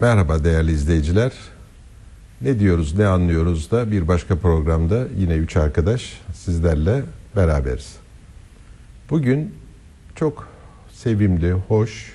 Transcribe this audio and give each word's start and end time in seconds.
Merhaba 0.00 0.44
değerli 0.44 0.72
izleyiciler. 0.72 1.32
Ne 2.40 2.60
diyoruz, 2.60 2.98
ne 2.98 3.06
anlıyoruz 3.06 3.70
da 3.70 3.90
bir 3.90 4.08
başka 4.08 4.36
programda 4.36 5.06
yine 5.16 5.34
üç 5.34 5.56
arkadaş 5.56 6.20
sizlerle 6.34 7.02
beraberiz. 7.36 7.96
Bugün 9.10 9.54
çok 10.14 10.48
sevimli, 10.92 11.52
hoş, 11.52 12.14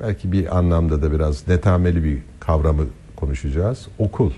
belki 0.00 0.32
bir 0.32 0.58
anlamda 0.58 1.02
da 1.02 1.12
biraz 1.12 1.48
netameli 1.48 2.04
bir 2.04 2.18
kavramı 2.40 2.86
konuşacağız. 3.16 3.88
Okul. 3.98 4.32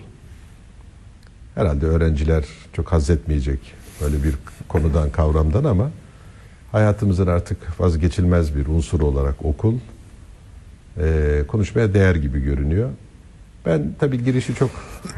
Herhalde 1.54 1.86
öğrenciler 1.86 2.44
çok 2.72 2.92
haz 2.92 3.10
etmeyecek 3.10 3.60
böyle 4.00 4.22
bir 4.22 4.34
konudan, 4.68 5.10
kavramdan 5.10 5.64
ama 5.64 5.90
hayatımızın 6.72 7.26
artık 7.26 7.80
vazgeçilmez 7.80 8.56
bir 8.56 8.66
unsur 8.66 9.00
olarak 9.00 9.44
okul 9.44 9.78
e, 10.98 11.42
konuşmaya 11.48 11.94
değer 11.94 12.14
gibi 12.14 12.40
görünüyor. 12.40 12.90
Ben 13.66 13.94
tabii 13.98 14.24
girişi 14.24 14.54
çok 14.54 14.70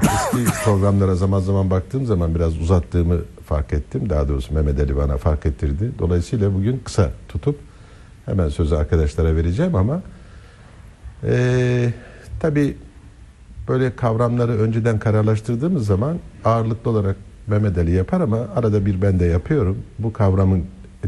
eski 0.02 0.52
programlara 0.64 1.14
zaman 1.14 1.40
zaman 1.40 1.70
baktığım 1.70 2.06
zaman 2.06 2.34
biraz 2.34 2.60
uzattığımı 2.60 3.18
fark 3.46 3.72
ettim. 3.72 4.10
Daha 4.10 4.28
doğrusu 4.28 4.54
Mehmet 4.54 4.80
Ali 4.80 4.96
bana 4.96 5.16
fark 5.16 5.46
ettirdi. 5.46 5.90
Dolayısıyla 5.98 6.54
bugün 6.54 6.80
kısa 6.84 7.10
tutup 7.28 7.58
hemen 8.26 8.48
sözü 8.48 8.74
arkadaşlara 8.74 9.36
vereceğim 9.36 9.74
ama 9.74 10.02
e, 11.24 11.92
tabii 12.40 12.76
böyle 13.68 13.96
kavramları 13.96 14.52
önceden 14.52 14.98
kararlaştırdığımız 14.98 15.86
zaman 15.86 16.18
ağırlıklı 16.44 16.90
olarak 16.90 17.16
Mehmet 17.46 17.78
Ali 17.78 17.90
yapar 17.90 18.20
ama 18.20 18.38
arada 18.54 18.86
bir 18.86 19.02
ben 19.02 19.20
de 19.20 19.24
yapıyorum. 19.24 19.78
Bu 19.98 20.12
kavramın 20.12 20.64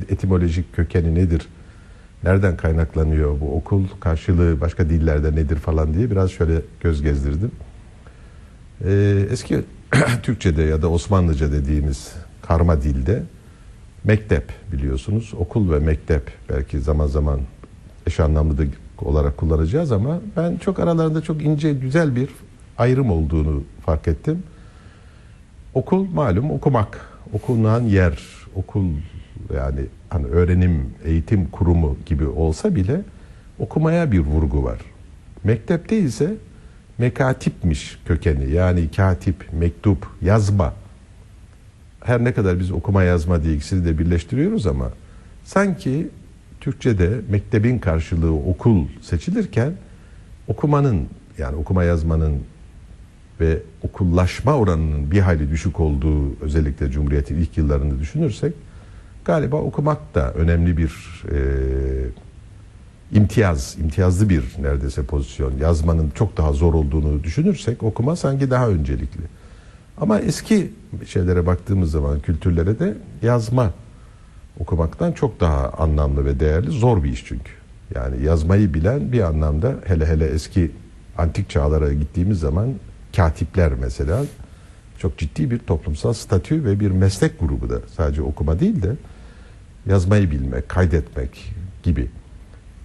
etimolojik 0.09 0.77
kökeni 0.77 1.15
nedir? 1.15 1.49
Nereden 2.25 2.57
kaynaklanıyor 2.57 3.41
bu 3.41 3.57
okul 3.57 3.85
karşılığı 4.01 4.61
başka 4.61 4.91
dillerde 4.91 5.33
nedir 5.33 5.57
falan 5.57 5.95
diye 5.95 6.11
biraz 6.11 6.31
şöyle 6.31 6.63
göz 6.81 7.03
gezdirdim. 7.03 7.51
Ee, 8.85 9.27
eski 9.31 9.65
Türkçe'de 10.23 10.63
ya 10.63 10.83
da 10.83 10.91
Osmanlıca 10.91 11.53
dediğimiz 11.53 12.13
karma 12.43 12.83
dilde 12.83 13.23
mektep 14.05 14.45
biliyorsunuz. 14.73 15.33
Okul 15.39 15.73
ve 15.73 15.79
mektep 15.79 16.33
belki 16.49 16.81
zaman 16.81 17.07
zaman 17.07 17.41
eş 18.07 18.21
anlamlı 18.21 18.67
olarak 18.99 19.37
kullanacağız 19.37 19.93
ama 19.93 20.21
ben 20.37 20.57
çok 20.57 20.81
aralarında 20.81 21.21
çok 21.21 21.43
ince 21.43 21.73
güzel 21.73 22.17
bir 22.17 22.29
ayrım 22.79 23.11
olduğunu 23.11 23.63
fark 23.87 24.09
ettim. 24.09 24.43
Okul 25.75 26.07
malum 26.15 26.51
okumak, 26.51 27.01
okunan 27.33 27.83
yer, 27.83 28.19
okul 28.55 28.85
yani 29.55 29.81
hani 30.09 30.27
öğrenim, 30.27 30.87
eğitim 31.05 31.51
kurumu 31.51 31.97
gibi 32.07 32.27
olsa 32.27 32.75
bile 32.75 33.01
okumaya 33.59 34.13
bir 34.13 34.19
vurgu 34.19 34.65
var. 34.65 34.79
Mektepte 35.45 35.99
ise 35.99 36.35
mekatipmiş 36.99 37.99
kökeni. 38.07 38.51
Yani 38.51 38.91
katip, 38.91 39.53
mektup, 39.53 40.07
yazma. 40.23 40.75
Her 42.05 42.25
ne 42.25 42.33
kadar 42.33 42.61
biz 42.61 42.71
okuma 42.71 43.03
yazma 43.03 43.43
diye 43.43 43.55
ikisini 43.55 43.85
de 43.85 43.99
birleştiriyoruz 43.99 44.67
ama 44.67 44.91
sanki 45.45 46.09
Türkçe'de 46.61 47.21
mektebin 47.29 47.79
karşılığı 47.79 48.33
okul 48.33 48.87
seçilirken 49.03 49.73
okumanın 50.49 51.07
yani 51.39 51.57
okuma 51.57 51.85
yazmanın 51.85 52.41
ve 53.41 53.59
okullaşma 53.83 54.57
oranının 54.57 55.11
bir 55.11 55.21
hayli 55.21 55.51
düşük 55.51 55.81
olduğu 55.81 56.41
özellikle 56.41 56.91
Cumhuriyet'in 56.91 57.37
ilk 57.37 57.59
yıllarını 57.59 58.01
düşünürsek 58.01 58.55
galiba 59.25 59.57
okumak 59.57 60.15
da 60.15 60.33
önemli 60.33 60.77
bir 60.77 61.23
e, 61.33 61.39
imtiyaz, 63.13 63.77
imtiyazlı 63.81 64.29
bir 64.29 64.45
neredeyse 64.59 65.03
pozisyon. 65.03 65.53
Yazmanın 65.61 66.11
çok 66.11 66.37
daha 66.37 66.53
zor 66.53 66.75
olduğunu 66.75 67.25
düşünürsek 67.25 67.83
okuma 67.83 68.17
sanki 68.17 68.51
daha 68.51 68.69
öncelikli. 68.69 69.23
Ama 70.01 70.21
eski 70.21 70.73
şeylere 71.07 71.47
baktığımız 71.47 71.91
zaman 71.91 72.21
kültürlere 72.21 72.79
de 72.79 72.97
yazma 73.23 73.71
okumaktan 74.61 75.13
çok 75.13 75.41
daha 75.41 75.71
anlamlı 75.71 76.25
ve 76.25 76.41
değerli 76.41 76.71
zor 76.71 77.05
bir 77.05 77.13
iş 77.13 77.25
çünkü. 77.25 77.53
Yani 77.95 78.25
yazmayı 78.25 78.75
bilen 78.75 79.13
bir 79.13 79.21
anlamda 79.21 79.75
hele 79.85 80.07
hele 80.07 80.27
eski 80.27 80.71
antik 81.19 81.51
çağlara 81.51 81.93
gittiğimiz 81.93 82.41
zaman 82.41 82.75
katipler 83.17 83.73
mesela 83.81 84.25
çok 84.99 85.19
ciddi 85.19 85.51
bir 85.51 85.59
toplumsal 85.59 86.13
statü 86.13 86.65
ve 86.65 86.81
bir 86.81 86.91
meslek 86.91 87.41
grubu 87.41 87.71
da 87.71 87.81
sadece 87.97 88.23
okuma 88.23 88.61
değil 88.61 88.83
de 88.83 88.97
yazmayı 89.89 90.31
bilmek, 90.31 90.69
kaydetmek 90.69 91.55
gibi. 91.83 92.09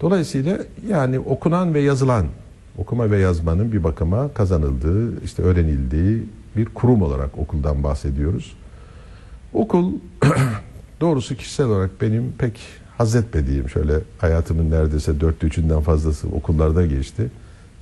Dolayısıyla 0.00 0.58
yani 0.88 1.18
okunan 1.18 1.74
ve 1.74 1.80
yazılan, 1.80 2.26
okuma 2.78 3.10
ve 3.10 3.18
yazmanın 3.18 3.72
bir 3.72 3.84
bakıma 3.84 4.34
kazanıldığı, 4.34 5.24
işte 5.24 5.42
öğrenildiği 5.42 6.22
bir 6.56 6.64
kurum 6.64 7.02
olarak 7.02 7.38
okuldan 7.38 7.82
bahsediyoruz. 7.82 8.56
Okul 9.52 9.92
doğrusu 11.00 11.36
kişisel 11.36 11.66
olarak 11.66 12.00
benim 12.00 12.32
pek 12.38 12.60
haz 12.98 13.14
etmediğim 13.14 13.68
şöyle 13.68 13.94
hayatımın 14.18 14.70
neredeyse 14.70 15.20
dörtte 15.20 15.46
üçünden 15.46 15.80
fazlası 15.80 16.28
okullarda 16.28 16.86
geçti. 16.86 17.30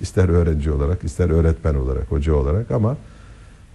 İster 0.01 0.29
öğrenci 0.29 0.71
olarak, 0.71 1.05
ister 1.05 1.31
öğretmen 1.31 1.75
olarak, 1.75 2.11
hoca 2.11 2.35
olarak 2.35 2.71
ama 2.71 2.97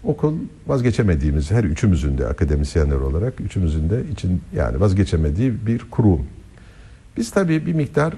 okul 0.03 0.35
vazgeçemediğimiz 0.67 1.51
her 1.51 1.63
üçümüzün 1.63 2.17
de 2.17 2.27
akademisyenler 2.27 2.95
olarak 2.95 3.41
üçümüzün 3.41 3.89
de 3.89 4.03
için 4.11 4.41
yani 4.55 4.79
vazgeçemediği 4.79 5.53
bir 5.65 5.79
kurum. 5.91 6.25
Biz 7.17 7.31
tabii 7.31 7.65
bir 7.65 7.73
miktar 7.73 8.13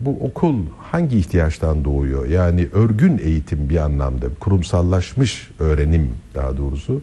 bu 0.00 0.10
okul 0.10 0.56
hangi 0.78 1.18
ihtiyaçtan 1.18 1.84
doğuyor? 1.84 2.26
Yani 2.26 2.68
örgün 2.72 3.18
eğitim 3.18 3.68
bir 3.68 3.76
anlamda, 3.76 4.26
kurumsallaşmış 4.40 5.50
öğrenim 5.58 6.10
daha 6.34 6.56
doğrusu 6.56 7.00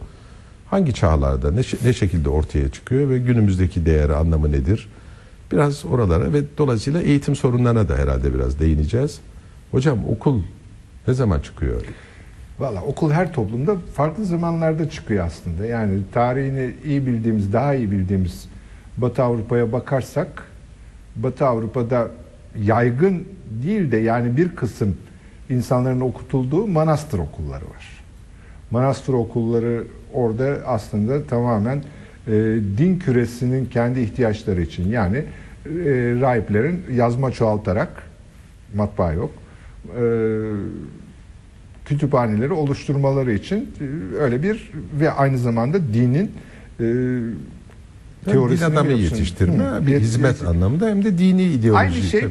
hangi 0.69 0.93
çağlarda 0.93 1.51
ne, 1.51 1.61
ne 1.83 1.93
şekilde 1.93 2.29
ortaya 2.29 2.69
çıkıyor 2.69 3.09
ve 3.09 3.17
günümüzdeki 3.17 3.85
değeri 3.85 4.15
anlamı 4.15 4.51
nedir? 4.51 4.89
Biraz 5.51 5.85
oralara 5.85 6.33
ve 6.33 6.41
dolayısıyla 6.57 7.01
eğitim 7.01 7.35
sorunlarına 7.35 7.89
da 7.89 7.97
herhalde 7.97 8.33
biraz 8.33 8.59
değineceğiz. 8.59 9.19
Hocam 9.71 9.99
okul 10.09 10.41
ne 11.07 11.13
zaman 11.13 11.39
çıkıyor? 11.39 11.81
Valla 12.59 12.81
okul 12.81 13.11
her 13.11 13.33
toplumda 13.33 13.75
farklı 13.93 14.25
zamanlarda 14.25 14.89
çıkıyor 14.89 15.25
aslında. 15.25 15.65
Yani 15.65 15.99
tarihini 16.11 16.73
iyi 16.85 17.05
bildiğimiz, 17.05 17.53
daha 17.53 17.73
iyi 17.75 17.91
bildiğimiz 17.91 18.49
Batı 18.97 19.23
Avrupa'ya 19.23 19.71
bakarsak 19.71 20.43
Batı 21.15 21.45
Avrupa'da 21.45 22.07
yaygın 22.61 23.27
değil 23.63 23.91
de 23.91 23.97
yani 23.97 24.37
bir 24.37 24.55
kısım 24.55 24.97
insanların 25.49 25.99
okutulduğu 25.99 26.67
manastır 26.67 27.19
okulları 27.19 27.65
var. 27.65 28.03
Manastır 28.71 29.13
okulları 29.13 29.83
orada 30.13 30.57
aslında 30.65 31.23
tamamen 31.23 31.83
e, 32.27 32.31
din 32.77 32.99
küresinin 32.99 33.65
kendi 33.65 33.99
ihtiyaçları 33.99 34.61
için 34.61 34.89
yani 34.89 35.17
e, 35.17 35.25
rahiplerin 36.21 36.83
yazma 36.91 37.31
çoğaltarak 37.31 38.03
matbaa 38.75 39.11
yok 39.13 39.31
e, 39.99 40.03
kütüphaneleri 41.85 42.53
oluşturmaları 42.53 43.33
için 43.33 43.57
e, 43.57 44.15
öyle 44.17 44.43
bir 44.43 44.71
ve 44.99 45.11
aynı 45.11 45.37
zamanda 45.37 45.93
dinin 45.93 46.31
e, 46.79 46.85
teorisini 48.31 48.67
din 48.69 48.73
adamı 48.73 48.91
yetiştirme, 48.91 49.63
Hı, 49.63 49.87
bir 49.87 49.99
hizmet 49.99 50.31
yetiş... 50.31 50.47
anlamında 50.47 50.89
hem 50.89 51.03
de 51.05 51.17
dini 51.17 51.43
ideoloji. 51.43 51.79
Aynı 51.79 51.93
şey 51.95 52.19
e, 52.19 52.27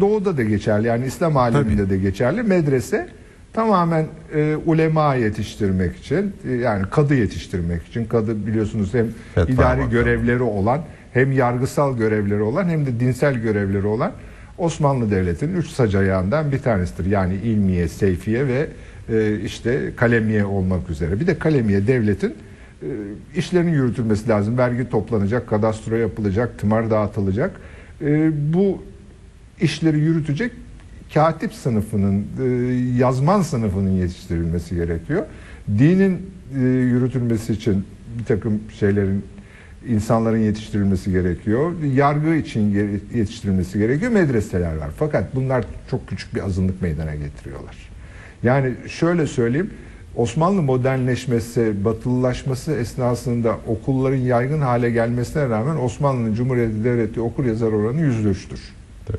doğuda 0.00 0.36
da 0.36 0.42
geçerli 0.42 0.86
yani 0.86 1.06
İslam 1.06 1.36
aleminde 1.36 1.82
tabii. 1.82 1.90
de 1.90 1.98
geçerli. 1.98 2.42
Medrese 2.42 3.08
tamamen 3.52 4.06
e, 4.34 4.56
ulema 4.66 5.14
yetiştirmek 5.14 5.96
için 5.96 6.32
e, 6.48 6.52
yani 6.52 6.84
kadı 6.90 7.14
yetiştirmek 7.14 7.86
için 7.86 8.04
kadı 8.04 8.46
biliyorsunuz 8.46 8.94
hem 8.94 9.06
Fetva 9.34 9.52
idari 9.52 9.78
bakalım. 9.78 9.90
görevleri 9.90 10.42
olan 10.42 10.80
hem 11.12 11.32
yargısal 11.32 11.96
görevleri 11.96 12.42
olan 12.42 12.68
hem 12.68 12.86
de 12.86 13.00
dinsel 13.00 13.34
görevleri 13.34 13.86
olan 13.86 14.12
Osmanlı 14.58 15.10
Devleti'nin 15.10 15.56
üç 15.56 15.68
sac 15.68 15.94
ayağından 15.94 16.52
bir 16.52 16.58
tanesidir. 16.58 17.10
Yani 17.10 17.34
ilmiye, 17.34 17.88
seyfiye 17.88 18.46
ve 18.46 18.68
e, 19.12 19.40
işte 19.40 19.92
kalemiye 19.96 20.44
olmak 20.44 20.90
üzere. 20.90 21.20
Bir 21.20 21.26
de 21.26 21.38
kalemiye 21.38 21.86
devletin 21.86 22.34
e, 22.82 22.86
işlerinin 23.36 23.72
yürütülmesi 23.72 24.28
lazım. 24.28 24.58
Vergi 24.58 24.90
toplanacak, 24.90 25.48
kadastro 25.48 25.96
yapılacak, 25.96 26.58
tımar 26.58 26.90
dağıtılacak. 26.90 27.60
E, 28.02 28.30
bu 28.54 28.82
işleri 29.60 29.98
yürütecek 29.98 30.52
katip 31.14 31.52
sınıfının, 31.52 32.26
e, 32.42 32.44
yazman 32.98 33.42
sınıfının 33.42 33.90
yetiştirilmesi 33.90 34.74
gerekiyor. 34.74 35.26
Dinin 35.78 36.30
e, 36.54 36.60
yürütülmesi 36.64 37.52
için 37.52 37.84
bir 38.18 38.24
takım 38.24 38.60
şeylerin 38.78 39.24
insanların 39.88 40.38
yetiştirilmesi 40.38 41.10
gerekiyor. 41.10 41.72
Yargı 41.94 42.34
için 42.34 42.70
yetiştirilmesi 43.14 43.78
gerekiyor. 43.78 44.12
Medreseler 44.12 44.76
var. 44.76 44.90
Fakat 44.98 45.34
bunlar 45.34 45.64
çok 45.90 46.08
küçük 46.08 46.34
bir 46.34 46.44
azınlık 46.44 46.82
meydana 46.82 47.14
getiriyorlar. 47.14 47.76
Yani 48.42 48.74
şöyle 48.88 49.26
söyleyeyim. 49.26 49.70
Osmanlı 50.16 50.62
modernleşmesi, 50.62 51.84
batılılaşması 51.84 52.72
esnasında 52.72 53.56
okulların 53.66 54.16
yaygın 54.16 54.60
hale 54.60 54.90
gelmesine 54.90 55.48
rağmen 55.48 55.76
Osmanlı'nın 55.76 56.34
Cumhuriyeti 56.34 56.84
Devleti 56.84 57.20
okur 57.20 57.44
yazar 57.44 57.72
oranı 57.72 58.00
yüzde 58.00 58.28
üçtür. 58.28 58.60
Tabii. 59.06 59.18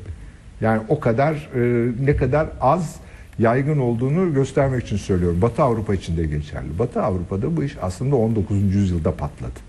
Yani 0.60 0.82
o 0.88 1.00
kadar 1.00 1.50
e, 1.54 1.90
ne 2.04 2.16
kadar 2.16 2.48
az 2.60 2.96
yaygın 3.38 3.78
olduğunu 3.78 4.34
göstermek 4.34 4.84
için 4.84 4.96
söylüyorum. 4.96 5.42
Batı 5.42 5.62
Avrupa 5.62 5.94
için 5.94 6.16
de 6.16 6.26
geçerli. 6.26 6.78
Batı 6.78 7.02
Avrupa'da 7.02 7.56
bu 7.56 7.64
iş 7.64 7.76
aslında 7.82 8.16
19. 8.16 8.74
yüzyılda 8.74 9.14
patladı. 9.14 9.67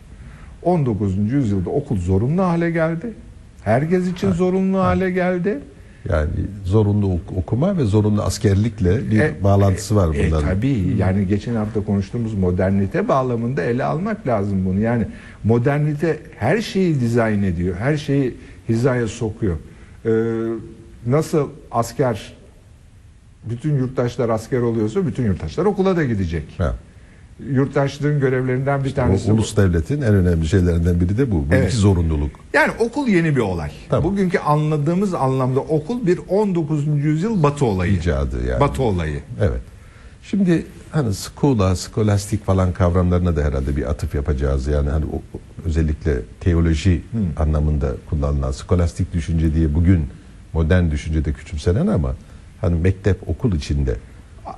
19. 0.63 1.17
yüzyılda 1.31 1.69
okul 1.69 1.97
zorunlu 1.97 2.41
hale 2.43 2.71
geldi. 2.71 3.13
Herkes 3.63 4.07
için 4.07 4.31
zorunlu 4.31 4.77
hale 4.79 5.11
geldi. 5.11 5.59
Yani 6.09 6.29
zorunlu 6.65 7.13
ok- 7.13 7.37
okuma 7.37 7.77
ve 7.77 7.83
zorunlu 7.85 8.21
askerlikle 8.21 9.11
bir 9.11 9.19
E, 9.19 9.43
bağlantısı 9.43 9.95
var 9.95 10.15
E, 10.15 10.27
bunların. 10.27 10.49
tabii 10.49 10.95
yani 10.97 11.27
geçen 11.27 11.55
hafta 11.55 11.83
konuştuğumuz 11.83 12.33
modernite 12.33 13.07
bağlamında 13.07 13.63
ele 13.63 13.83
almak 13.83 14.27
lazım 14.27 14.65
bunu. 14.65 14.79
Yani 14.79 15.05
modernite 15.43 16.19
her 16.37 16.61
şeyi 16.61 16.99
dizayn 16.99 17.43
ediyor. 17.43 17.75
Her 17.75 17.97
şeyi 17.97 18.35
hizaya 18.69 19.07
sokuyor. 19.07 19.57
Ee, 20.05 20.09
nasıl 21.07 21.49
asker 21.71 22.33
bütün 23.49 23.75
yurttaşlar 23.77 24.29
asker 24.29 24.59
oluyorsa 24.61 25.07
bütün 25.07 25.23
yurttaşlar 25.25 25.65
okula 25.65 25.97
da 25.97 26.03
gidecek. 26.03 26.43
Ha. 26.57 26.75
Yurttaşlığın 27.51 28.19
görevlerinden 28.19 28.83
bir 28.83 28.91
O 28.91 28.93
tanesi 28.93 29.29
bu. 29.29 29.33
ulus 29.33 29.57
devletin 29.57 30.01
en 30.01 30.13
önemli 30.13 30.47
şeylerinden 30.47 30.99
biri 30.99 31.17
de 31.17 31.31
bu. 31.31 31.35
Bu 31.35 31.45
Evet. 31.51 31.67
iki 31.67 31.77
zorunluluk. 31.77 32.31
Yani 32.53 32.71
okul 32.79 33.07
yeni 33.07 33.35
bir 33.35 33.41
olay. 33.41 33.71
Tamam. 33.89 34.11
Bugünkü 34.11 34.39
anladığımız 34.39 35.13
anlamda 35.13 35.59
okul 35.59 36.05
bir 36.07 36.19
19. 36.29 36.87
yüzyıl 36.87 37.43
batı 37.43 37.65
olayı. 37.65 37.93
İcadı 37.93 38.45
yani. 38.49 38.59
Batı 38.59 38.83
olayı. 38.83 39.19
Evet. 39.41 39.61
Şimdi 40.23 40.65
hani 40.91 41.13
skola, 41.13 41.75
skolastik 41.75 42.45
falan 42.45 42.73
kavramlarına 42.73 43.35
da 43.35 43.41
herhalde 43.43 43.75
bir 43.77 43.89
atıf 43.89 44.15
yapacağız. 44.15 44.67
Yani 44.67 44.89
hani 44.89 45.05
o- 45.05 45.21
özellikle 45.65 46.17
teoloji 46.39 47.01
anlamında 47.37 47.91
kullanılan 48.09 48.51
skolastik 48.51 49.13
düşünce 49.13 49.53
diye 49.55 49.73
bugün 49.75 50.05
modern 50.53 50.91
düşüncede 50.91 51.33
küçümsenen 51.33 51.87
ama 51.87 52.15
hani 52.61 52.79
mektep 52.79 53.29
okul 53.29 53.53
içinde 53.55 53.95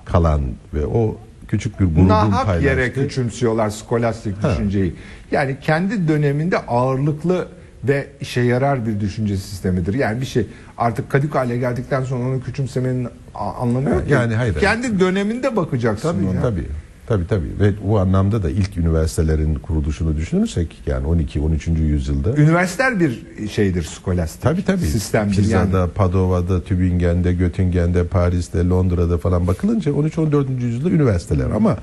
kalan 0.05 0.41
ve 0.73 0.85
o 0.85 1.17
küçük 1.51 1.80
bir 1.80 1.86
grubun 1.86 2.07
Nahak 2.07 2.62
yere 2.63 2.75
paylaştığı 2.75 3.01
küçümsüyorlar 3.01 3.69
skolastik 3.69 4.36
düşünceyi. 4.44 4.95
Yani 5.31 5.57
kendi 5.62 6.07
döneminde 6.07 6.57
ağırlıklı 6.57 7.48
ve 7.83 8.07
işe 8.21 8.42
yarar 8.42 8.88
bir 8.88 9.00
düşünce 9.00 9.38
sistemidir. 9.38 9.94
Yani 9.94 10.21
bir 10.21 10.25
şey 10.25 10.48
artık 10.77 11.09
kadük 11.09 11.36
hale 11.36 11.57
geldikten 11.57 12.03
sonra 12.03 12.24
onu 12.30 12.42
küçümsemenin 12.44 13.07
anlamı 13.36 13.89
yok. 13.89 14.03
yani 14.09 14.36
hayır. 14.36 14.53
Kendi 14.59 15.00
döneminde 15.00 15.56
bakacaksın 15.56 16.12
Tabii 16.13 16.27
ona. 16.27 16.42
tabii. 16.42 16.68
Tabii 17.11 17.27
tabii. 17.27 17.59
Ve 17.59 17.73
bu 17.87 17.99
anlamda 17.99 18.43
da 18.43 18.49
ilk 18.49 18.77
üniversitelerin 18.77 19.55
kuruluşunu 19.55 20.15
düşünürsek 20.17 20.81
yani 20.87 21.07
12 21.07 21.39
13. 21.41 21.67
yüzyılda 21.67 22.35
Üniversiteler 22.37 22.99
bir 22.99 23.19
şeydir 23.49 23.83
skolastik 23.83 24.41
Tabii 24.41 24.65
tabii. 24.65 24.85
sistemdir. 24.85 25.35
Pisa'da, 25.37 25.77
yani. 25.77 25.89
Padova'da, 25.91 26.63
Tübingen'de, 26.63 27.33
Göttingen'de, 27.33 28.03
Paris'te, 28.07 28.67
Londra'da 28.69 29.17
falan 29.17 29.47
bakılınca 29.47 29.91
13-14. 29.91 30.61
yüzyılda 30.61 30.89
üniversiteler 30.89 31.49
ama 31.49 31.77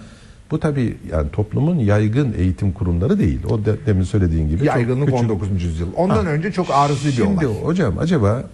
bu 0.51 0.61
tabii 0.61 0.97
yani 1.13 1.31
toplumun 1.31 1.79
yaygın 1.79 2.35
eğitim 2.39 2.73
kurumları 2.73 3.19
değil. 3.19 3.41
O 3.51 3.65
de, 3.65 3.77
demin 3.87 4.03
söylediğin 4.05 4.49
gibi 4.49 4.65
Yaygınlık 4.67 5.09
küçük. 5.09 5.21
19. 5.31 5.63
yüzyıl. 5.65 5.89
Ondan 5.97 6.25
Ha. 6.25 6.31
önce 6.31 6.53
çok 6.53 6.67
arıza 6.71 7.09
bir 7.09 7.13
Şimdi 7.13 7.47
olay. 7.47 7.63
hocam 7.63 7.99
acaba 7.99 8.45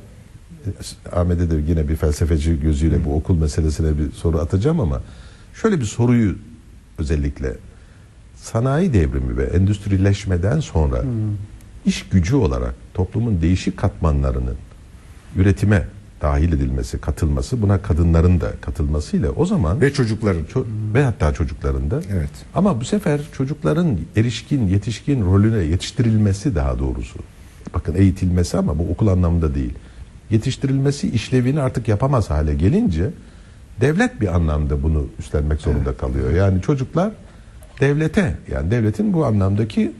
e, 0.67 0.71
Ahmet'e 1.17 1.51
de 1.51 1.55
yine 1.69 1.89
bir 1.89 1.97
felsefeci 1.97 2.61
gözüyle 2.61 3.05
bu 3.05 3.15
okul 3.17 3.39
meselesine 3.39 3.99
bir 3.99 4.13
soru 4.13 4.39
atacağım 4.39 4.81
ama 4.81 5.01
şöyle 5.55 5.81
bir 5.81 5.85
soruyu 5.85 6.35
özellikle 6.99 7.53
sanayi 8.37 8.93
devrimi 8.93 9.37
ve 9.37 9.45
endüstrileşmeden 9.45 10.61
sonra 10.61 11.03
iş 11.87 12.09
gücü 12.09 12.37
olarak 12.37 12.75
toplumun 12.95 13.43
değişik 13.43 13.77
katmanlarının 13.77 14.57
üretime 15.37 15.89
dahil 16.23 16.53
edilmesi, 16.53 16.99
katılması, 16.99 17.63
buna 17.63 17.83
kadınların 17.83 18.41
da 18.41 18.53
katılmasıyla 18.61 19.31
o 19.31 19.47
zaman 19.47 19.81
Ve 19.81 19.93
çocukların. 19.93 20.45
ço- 20.45 20.65
ve 20.95 21.05
hatta 21.05 21.33
çocukların 21.35 21.91
da. 21.91 22.01
Evet. 22.13 22.31
Ama 22.55 22.81
bu 22.81 22.85
sefer 22.85 23.21
çocukların 23.33 23.99
erişkin, 24.17 24.67
yetişkin 24.69 25.25
rolüne 25.25 25.65
yetiştirilmesi 25.65 26.55
daha 26.55 26.79
doğrusu. 26.79 27.19
Bakın 27.75 27.95
eğitilmesi 27.95 28.59
ama 28.59 28.79
bu 28.79 28.91
okul 28.91 29.07
anlamında 29.07 29.55
değil. 29.55 29.73
Yetiştirilmesi 30.31 31.11
işlevini 31.11 31.61
artık 31.61 31.89
yapamaz 31.89 32.31
hale 32.31 32.55
gelince 32.55 33.11
devlet 33.81 34.21
bir 34.21 34.35
anlamda 34.35 34.83
bunu 34.83 35.07
üstlenmek 35.19 35.61
zorunda 35.61 35.97
kalıyor. 35.97 36.31
Yani 36.33 36.63
çocuklar 36.63 37.11
devlete 37.81 38.35
yani 38.53 38.71
devletin 38.71 39.13
bu 39.13 39.25
anlamdaki 39.27 39.93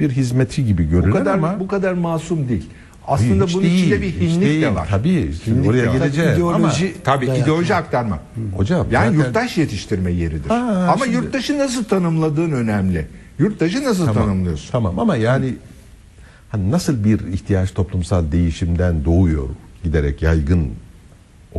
bir 0.00 0.10
hizmeti 0.10 0.66
gibi 0.66 0.86
Bu 0.86 0.90
görünür 0.90 1.12
kadar 1.12 1.34
ama 1.34 1.60
bu 1.60 1.68
kadar 1.68 1.92
masum 1.92 2.48
değil. 2.48 2.70
Aslında 3.08 3.44
hiç 3.44 3.54
bunun 3.54 3.64
değil, 3.64 3.78
içinde 3.82 4.02
bir 4.02 4.12
hinlik 4.20 4.40
değil. 4.48 4.62
de 4.62 4.74
var. 4.74 4.86
Tabii 4.90 5.32
Hinlik 5.46 5.68
oraya 5.70 5.82
İdeoloji 5.84 6.22
ama 6.54 6.72
Tabii 7.04 7.26
ideoloji 7.26 7.74
aktarma. 7.74 8.18
hocam 8.56 8.86
Yani 8.90 9.16
zaten- 9.16 9.26
yurttaş 9.26 9.58
yetiştirme 9.58 10.12
yeridir. 10.12 10.48
Ha, 10.48 10.88
ama 10.94 11.04
şimdi- 11.04 11.16
yurttaşı 11.16 11.58
nasıl 11.58 11.84
tanımladığın 11.84 12.50
önemli. 12.52 13.06
Yurttaşı 13.38 13.84
nasıl 13.84 14.06
tanımlıyorsun? 14.06 14.72
Tamam 14.72 14.98
ama 14.98 15.16
yani 15.16 15.54
hani 16.48 16.70
nasıl 16.70 17.04
bir 17.04 17.20
ihtiyaç 17.32 17.74
toplumsal 17.74 18.32
değişimden 18.32 19.04
doğuyor 19.04 19.48
giderek 19.84 20.22
yaygın 20.22 20.70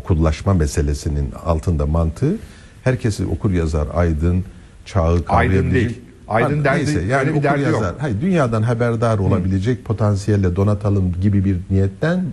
okullaşma 0.08 0.54
meselesinin 0.54 1.32
altında 1.46 1.86
mantığı 1.86 2.36
herkesi 2.84 3.26
okur 3.26 3.52
yazar 3.52 3.88
aydın 3.94 4.44
çağı 4.86 5.26
kavrayabilecek. 5.26 5.64
Aydın 5.66 5.74
değil. 5.74 6.02
Aydın 6.28 6.64
derdi- 6.64 6.78
neyse 6.78 7.02
yani 7.02 7.28
bir 7.28 7.32
okur 7.34 7.44
derdi 7.44 7.62
yok. 7.62 7.74
yazar. 7.74 7.96
Hayır 8.00 8.22
dünyadan 8.22 8.62
haberdar 8.62 9.18
olabilecek 9.20 9.86
potansiyelle 9.86 10.56
donatalım 10.56 11.14
gibi 11.22 11.46
bir 11.46 11.58
niyetten 11.70 12.26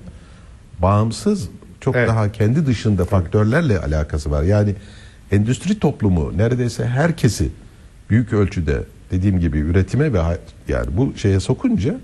bağımsız 0.82 1.48
çok 1.80 1.96
Evet. 1.96 2.08
daha 2.08 2.32
kendi 2.32 2.66
dışında 2.66 3.04
faktörlerle 3.04 3.78
alakası 3.78 4.30
var. 4.30 4.42
Yani 4.42 4.74
endüstri 5.32 5.78
toplumu 5.78 6.38
neredeyse 6.38 6.86
herkesi 6.86 7.50
büyük 8.10 8.32
ölçüde 8.32 8.82
dediğim 9.10 9.40
gibi 9.40 9.58
üretime 9.58 10.12
ve 10.12 10.18
yani 10.68 10.86
bu 10.96 11.12
şeye 11.16 11.40
sokunca 11.40 11.96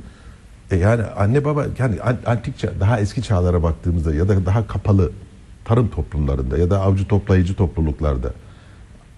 e 0.70 0.76
yani 0.76 1.02
anne 1.02 1.44
baba 1.44 1.66
yani 1.78 2.00
an- 2.00 2.18
antik 2.26 2.58
çağ, 2.58 2.70
daha 2.80 3.00
eski 3.00 3.22
çağlara 3.22 3.62
baktığımızda 3.62 4.14
ya 4.14 4.28
da 4.28 4.46
daha 4.46 4.66
kapalı 4.66 5.12
tarım 5.64 5.88
toplumlarında 5.88 6.58
ya 6.58 6.70
da 6.70 6.80
avcı 6.80 7.08
toplayıcı 7.08 7.54
topluluklarda 7.54 8.32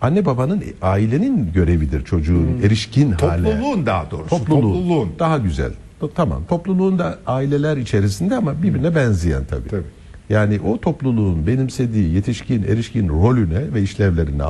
anne 0.01 0.25
babanın 0.25 0.65
ailenin 0.83 1.53
görevidir 1.53 2.05
çocuğun 2.05 2.61
erişkin 2.63 3.13
hale. 3.13 3.51
Topluluğun 3.51 3.87
daha 3.87 4.11
doğrusu. 4.11 4.29
Topluluğun. 4.29 4.73
Topluluğun. 4.73 5.09
Daha 5.19 5.39
güzel. 5.39 5.73
Tamam. 6.15 6.43
Topluluğun 6.49 6.99
da 6.99 7.19
aileler 7.27 7.77
içerisinde 7.77 8.37
ama 8.37 8.63
birbirine 8.63 8.95
benzeyen 8.95 9.45
tabii. 9.45 9.69
Tabii. 9.69 9.83
Yani 10.31 10.61
o 10.61 10.81
topluluğun 10.81 11.47
benimsediği 11.47 12.15
yetişkin, 12.15 12.63
erişkin 12.63 13.09
rolüne 13.09 13.75
ve 13.75 13.83
işlevlerine 13.83 14.43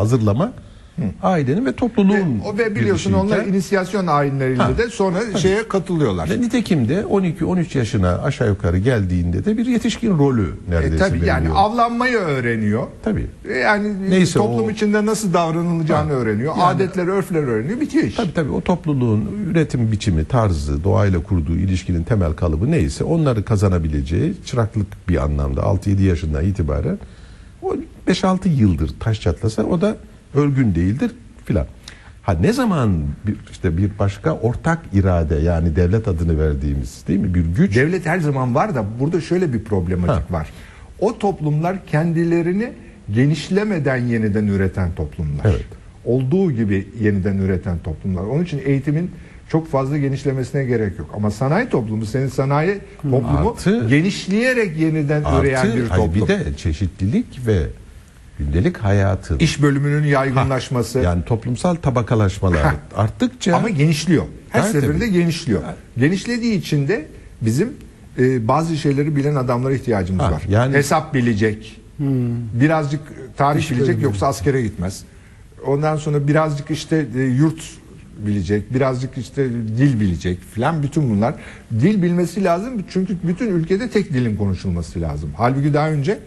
hazırlama 0.96 1.12
ailenin 1.22 1.66
ve 1.66 1.72
topluluğun 1.72 2.40
O 2.54 2.58
ve 2.58 2.74
biliyorsun 2.76 3.12
onlar 3.12 3.44
inisiyasyon 3.46 4.06
ayinleriyle 4.06 4.62
Ha. 4.62 4.78
de 4.78 4.88
sonra 4.88 5.38
şeye 5.38 5.68
katılıyorlar. 5.68 6.30
ve 6.30 6.40
nitekim 6.40 6.88
de 6.88 7.02
12-13 7.04 7.78
yaşına 7.78 8.18
aşağı 8.22 8.48
yukarı 8.48 8.78
geldiğinde 8.78 9.44
de 9.44 9.56
bir 9.56 9.66
yetişkin 9.66 10.18
rolü 10.18 10.46
E, 10.68 10.70
neredeyse 10.70 10.98
tabii 11.08 11.26
yani 11.26 11.48
avlanmayı 11.50 12.16
öğreniyor. 12.16 12.86
Tabii. 13.02 13.26
E, 13.48 13.52
Yani 13.58 14.10
Neyse, 14.10 14.38
toplum 14.38 14.66
o- 14.66 14.70
içinde 14.70 15.06
nasıl 15.06 15.32
davranılacağını 15.34 16.12
Ha. 16.12 16.18
öğreniyor. 16.18 16.52
Yani- 16.56 16.62
Adetleri, 16.64 17.10
örfleri 17.10 17.46
öğreniyor. 17.46 17.80
Bitiyor 17.80 18.04
iş. 18.04 18.14
Tabii 18.14 18.34
tabii 18.34 18.50
o 18.50 18.60
topluluğun 18.60 19.28
üretim 19.50 19.92
biçimi, 19.92 20.24
tarzı, 20.24 20.84
doğayla 20.84 21.22
kurduğu 21.22 21.56
ilişkinin 21.56 22.02
temel 22.02 22.32
kalıbı 22.32 22.70
neyse 22.70 23.04
onları 23.04 23.44
kazanabileceği 23.44 24.34
çıraklık 24.46 25.08
bir 25.08 25.16
anlamda 25.24 25.62
6-7 25.62 26.02
yaşından 26.02 26.44
itibaren 26.44 26.98
o 27.62 27.76
5-6 28.06 28.48
yıldır 28.48 28.90
taş 29.00 29.20
çatlasa 29.20 29.62
o 29.64 29.80
da 29.80 29.96
örgün 30.34 30.74
değildir 30.74 31.10
filan. 31.44 31.66
Ha 32.22 32.32
ne 32.40 32.52
zaman 32.52 33.02
bir, 33.26 33.36
işte 33.50 33.76
bir 33.76 33.90
başka 33.98 34.32
ortak 34.32 34.78
irade 34.92 35.34
yani 35.36 35.76
devlet 35.76 36.08
adını 36.08 36.38
verdiğimiz 36.38 37.04
değil 37.08 37.20
mi 37.20 37.34
bir 37.34 37.40
güç 37.40 37.76
Devlet 37.76 38.06
her 38.06 38.18
zaman 38.18 38.54
var 38.54 38.74
da 38.74 38.84
burada 39.00 39.20
şöyle 39.20 39.52
bir 39.52 39.64
problematik 39.64 40.30
Ha. 40.30 40.34
var. 40.34 40.48
O 41.00 41.18
toplumlar 41.18 41.86
kendilerini 41.86 42.72
genişlemeden 43.14 43.96
yeniden 43.96 44.46
üreten 44.46 44.92
toplumlar. 44.96 45.44
Evet. 45.44 45.64
Olduğu 46.04 46.52
gibi 46.52 46.88
yeniden 47.00 47.38
üreten 47.38 47.78
toplumlar. 47.78 48.22
Onun 48.22 48.44
için 48.44 48.62
eğitimin 48.64 49.10
çok 49.48 49.68
fazla 49.70 49.98
genişlemesine 49.98 50.64
gerek 50.64 50.98
yok. 50.98 51.10
Ama 51.16 51.30
sanayi 51.30 51.68
toplumu, 51.68 52.06
senin 52.06 52.28
sanayi 52.28 52.78
toplumu 53.02 53.50
Artı- 53.50 53.88
genişleyerek 53.88 54.76
yeniden 54.78 55.22
üreyen 55.40 55.56
artı 55.60 55.76
bir 55.76 55.86
hayır, 55.88 56.04
toplum. 56.04 56.14
bir 56.14 56.28
de 56.28 56.56
çeşitlilik 56.56 57.46
ve 57.46 57.58
gündelik 58.44 58.76
hayatın 58.78 59.38
İş 59.38 59.62
bölümünün 59.62 60.04
yaygınlaşması 60.06 60.98
yani 60.98 61.24
toplumsal 61.24 61.74
tabakalaşmalar 61.74 62.62
Ha. 62.62 62.74
arttıkça 62.96 63.56
ama 63.56 63.68
genişliyor. 63.68 64.24
Her 64.48 64.62
seferinde 64.62 64.98
tabii. 65.04 65.12
genişliyor. 65.12 65.62
Genişlediği 65.98 66.54
için 66.58 66.88
de 66.88 67.06
bizim 67.40 67.72
e, 68.18 68.48
bazı 68.48 68.76
şeyleri 68.76 69.16
bilen 69.16 69.34
adamlara 69.34 69.74
ihtiyacımız 69.74 70.24
Ha, 70.24 70.32
var. 70.32 70.42
yani- 70.48 70.74
Hesap 70.76 71.14
bilecek. 71.14 71.80
Birazcık 72.60 73.00
tarih 73.36 73.60
İş 73.60 73.70
bilecek 73.70 73.88
bölümü. 73.88 74.04
yoksa 74.04 74.26
askere 74.26 74.62
gitmez. 74.62 75.04
Ondan 75.66 75.96
sonra 75.96 76.28
birazcık 76.28 76.70
işte 76.70 77.06
e, 77.16 77.20
yurt 77.22 77.62
bilecek, 78.26 78.74
birazcık 78.74 79.18
işte 79.18 79.50
dil 79.50 80.00
bilecek 80.00 80.38
filan 80.54 80.82
bütün 80.82 81.10
bunlar. 81.10 81.34
Dil 81.72 82.02
bilmesi 82.02 82.44
lazım 82.44 82.84
çünkü 82.90 83.16
bütün 83.22 83.46
ülkede 83.46 83.90
tek 83.90 84.12
dilin 84.14 84.36
konuşulması 84.36 85.00
lazım. 85.00 85.30
Halbuki 85.36 85.74
daha 85.74 85.90
önce 85.90 86.18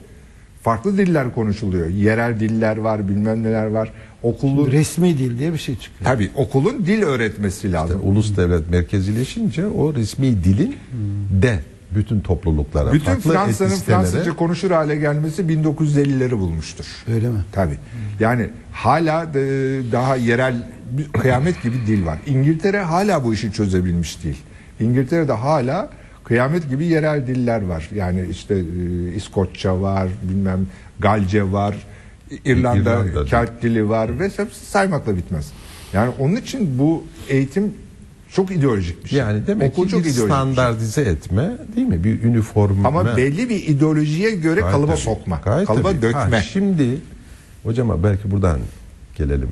farklı 0.65 0.97
diller 0.97 1.33
konuşuluyor. 1.35 1.87
Yerel 1.89 2.39
diller 2.39 2.77
var, 2.77 3.07
bilmem 3.09 3.43
neler 3.43 3.65
var. 3.65 3.91
Okulun 4.23 4.71
Resmi 4.71 5.17
dil 5.17 5.39
diye 5.39 5.53
bir 5.53 5.57
şey 5.57 5.75
çıkıyor. 5.75 6.11
tabii 6.11 6.29
okulun 6.35 6.85
dil 6.85 7.01
öğretmesi 7.03 7.71
lazım. 7.71 8.01
Ulus 8.03 8.37
devlet 8.37 8.69
merkezileşince 8.69 9.67
o 9.67 9.93
resmi 9.93 10.43
dilin 10.43 10.75
de 11.41 11.59
bütün 11.95 12.19
topluluklara, 12.19 12.93
bütün 12.93 13.05
farklı 13.05 13.31
Fransa'nın 13.31 13.69
Fransızca 13.69 14.35
konuşur 14.35 14.71
hale 14.71 14.95
gelmesi 14.95 15.41
1950'leri 15.41 16.31
bulmuştur. 16.39 16.85
Öyle 17.13 17.29
mi? 17.29 17.39
Tabii. 17.51 17.77
Yani 18.19 18.49
hala 18.71 19.33
da 19.33 19.39
daha 19.91 20.15
yerel 20.15 20.55
bir 20.91 21.07
kıyamet 21.11 21.63
gibi 21.63 21.75
dil 21.87 22.05
var. 22.05 22.19
İngiltere 22.25 22.81
hala 22.81 23.23
bu 23.23 23.33
işi 23.33 23.51
çözebilmiş 23.51 24.23
değil. 24.23 24.41
İngiltere'de 24.79 25.33
hala 25.33 25.89
kıyamet 26.25 26.69
gibi 26.69 26.85
yerel 26.85 27.27
diller 27.27 27.61
var. 27.61 27.89
Yani 27.95 28.25
işte 28.31 28.55
e, 28.55 29.13
İskoçça 29.15 29.81
var, 29.81 30.07
bilmem 30.23 30.67
Galce 30.99 31.51
var, 31.51 31.75
İrlanda, 32.45 32.79
İrlanda. 32.79 33.25
Kelt 33.25 33.61
dili 33.61 33.89
var 33.89 34.19
ve 34.19 34.29
hepsi 34.37 34.65
saymakla 34.65 35.17
bitmez. 35.17 35.51
Yani 35.93 36.13
onun 36.19 36.35
için 36.35 36.79
bu 36.79 37.03
eğitim 37.29 37.73
çok 38.31 38.51
ideolojik 38.51 39.03
bir 39.03 39.09
şey. 39.09 39.19
Yani 39.19 39.47
demek 39.47 39.71
Okul 39.71 39.85
ki 39.85 39.91
çok 39.91 39.99
bir 39.99 40.11
şey. 40.11 40.23
standartize 40.25 41.01
etme 41.01 41.51
değil 41.75 41.87
mi? 41.87 42.03
Bir 42.03 42.23
üniforme. 42.23 42.87
Ama 42.87 43.17
belli 43.17 43.49
bir 43.49 43.67
ideolojiye 43.67 44.31
göre 44.31 44.59
Gayet 44.59 44.75
kalıba 44.75 44.91
tabii. 44.91 45.01
sokma, 45.01 45.41
Gayet 45.45 45.67
kalıba 45.67 45.89
tabii. 45.91 46.01
dökme. 46.01 46.19
Ha, 46.19 46.41
şimdi 46.41 46.97
hocama 47.63 48.03
belki 48.03 48.31
buradan 48.31 48.59
gelelim. 49.17 49.49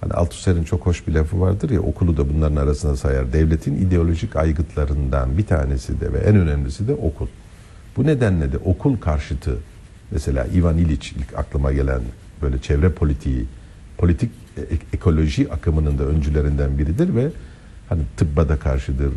Hani 0.00 0.12
Althusser'in 0.12 0.64
çok 0.64 0.86
hoş 0.86 1.06
bir 1.06 1.12
lafı 1.14 1.40
vardır 1.40 1.70
ya 1.70 1.80
okulu 1.80 2.16
da 2.16 2.28
bunların 2.34 2.56
arasına 2.56 2.96
sayar. 2.96 3.32
Devletin 3.32 3.74
ideolojik 3.86 4.36
aygıtlarından 4.36 5.38
bir 5.38 5.46
tanesi 5.46 6.00
de 6.00 6.12
ve 6.12 6.18
en 6.18 6.36
önemlisi 6.36 6.88
de 6.88 6.94
okul. 6.94 7.26
Bu 7.96 8.06
nedenle 8.06 8.52
de 8.52 8.58
okul 8.58 8.96
karşıtı 8.96 9.56
mesela 10.10 10.46
Ivan 10.54 10.78
İliç 10.78 11.12
ilk 11.12 11.38
aklıma 11.38 11.72
gelen 11.72 12.00
böyle 12.42 12.58
çevre 12.58 12.88
politiği, 12.88 13.44
politik 13.98 14.30
e- 14.56 14.96
ekoloji 14.96 15.52
akımının 15.52 15.98
da 15.98 16.04
öncülerinden 16.04 16.78
biridir 16.78 17.14
ve 17.14 17.30
hani 17.88 18.02
tıbba 18.16 18.48
da 18.48 18.56
karşıdır, 18.56 19.12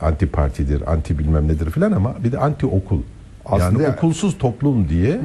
anti 0.00 0.26
partidir, 0.26 0.92
anti 0.92 1.18
bilmem 1.18 1.48
nedir 1.48 1.70
filan 1.70 1.92
ama 1.92 2.14
bir 2.24 2.32
de 2.32 2.38
anti 2.38 2.66
okul. 2.66 3.02
Aslında 3.48 3.64
yani 3.82 3.82
ya- 3.82 3.92
okulsuz 3.96 4.38
toplum 4.38 4.88
diye 4.88 5.20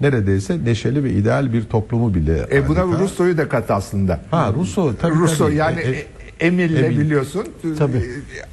neredeyse 0.00 0.64
neşeli 0.64 1.04
ve 1.04 1.12
ideal 1.12 1.52
bir 1.52 1.64
toplumu 1.64 2.14
bile 2.14 2.46
E 2.50 2.68
buna 2.68 2.78
adeta- 2.80 2.98
Rousseau'yu 3.00 3.36
da 3.38 3.48
kat 3.48 3.70
aslında. 3.70 4.20
Ha 4.30 4.52
Rousseau 4.56 4.96
tabii 5.00 5.14
Rousseau 5.18 5.46
tabii. 5.48 5.56
yani 5.56 5.80
E, 5.80 5.90
e, 5.90 5.90
e- 5.90 6.06
Emil'le 6.46 6.76
Emil. 6.84 6.98
biliyorsun 7.00 7.44
Tabii. 7.78 7.96
e, 7.96 8.04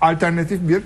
alternatif 0.01 0.69
bir 0.69 0.81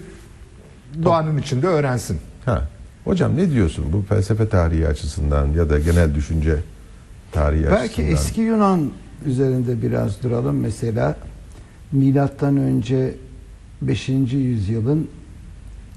doğanın 1.03 1.37
içinde 1.37 1.67
öğrensin. 1.67 2.17
ha. 2.45 2.67
Hocam 3.03 3.37
ne 3.37 3.51
diyorsun 3.51 3.85
bu 3.93 4.05
felsefe 4.09 4.49
tarihi 4.49 4.87
açısından 4.87 5.47
ya 5.47 5.69
da 5.69 5.79
genel 5.79 6.15
düşünce 6.15 6.55
tarihi 7.31 7.63
Belki 7.63 7.83
açısından? 7.85 8.11
eski 8.11 8.41
Yunan 8.41 8.91
üzerinde 9.25 9.81
biraz 9.81 10.23
duralım. 10.23 10.59
Mesela 10.59 11.15
milattan 11.91 12.57
önce 12.57 13.15
5. 13.81 14.09
yüzyılın 14.37 15.07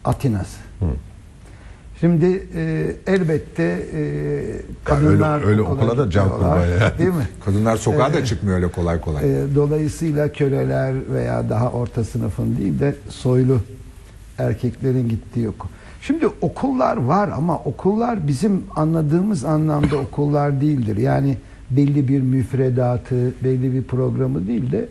Atinası. 0.04 0.56
Hı. 0.80 0.84
Şimdi 2.00 2.42
e, 2.54 2.92
elbette 3.06 3.62
e, 3.62 3.96
öyle- 3.96 4.62
kadınlar 4.84 5.44
öyle 5.46 5.60
okula 5.62 5.74
okula 5.84 5.98
da 5.98 6.10
can 6.10 6.28
yani. 6.42 6.98
Değil 6.98 7.08
mi? 7.10 7.28
Kadınlar 7.44 7.76
sokağa 7.76 8.14
da 8.14 8.24
çıkmıyor 8.24 8.56
öyle 8.56 8.68
kolay 8.68 9.00
kolay. 9.00 9.24
E, 9.24 9.54
dolayısıyla 9.54 10.32
köleler 10.32 10.94
veya 11.12 11.48
daha 11.48 11.70
orta 11.70 12.04
sınıfın 12.04 12.56
değil 12.56 12.80
de 12.80 12.94
soylu 13.08 13.58
erkeklerin 14.38 15.08
gittiği 15.08 15.48
okul. 15.48 15.68
Şimdi 16.02 16.26
okullar 16.40 16.96
var 16.96 17.30
ama 17.36 17.58
okullar 17.58 18.26
bizim 18.28 18.62
anladığımız 18.76 19.44
anlamda 19.44 19.96
okullar 20.10 20.60
değildir. 20.60 20.96
Yani 20.96 21.36
belli 21.70 22.08
bir 22.08 22.20
müfredatı, 22.20 23.34
belli 23.44 23.72
bir 23.72 23.82
programı 23.82 24.46
değil 24.46 24.72
de 24.72 24.88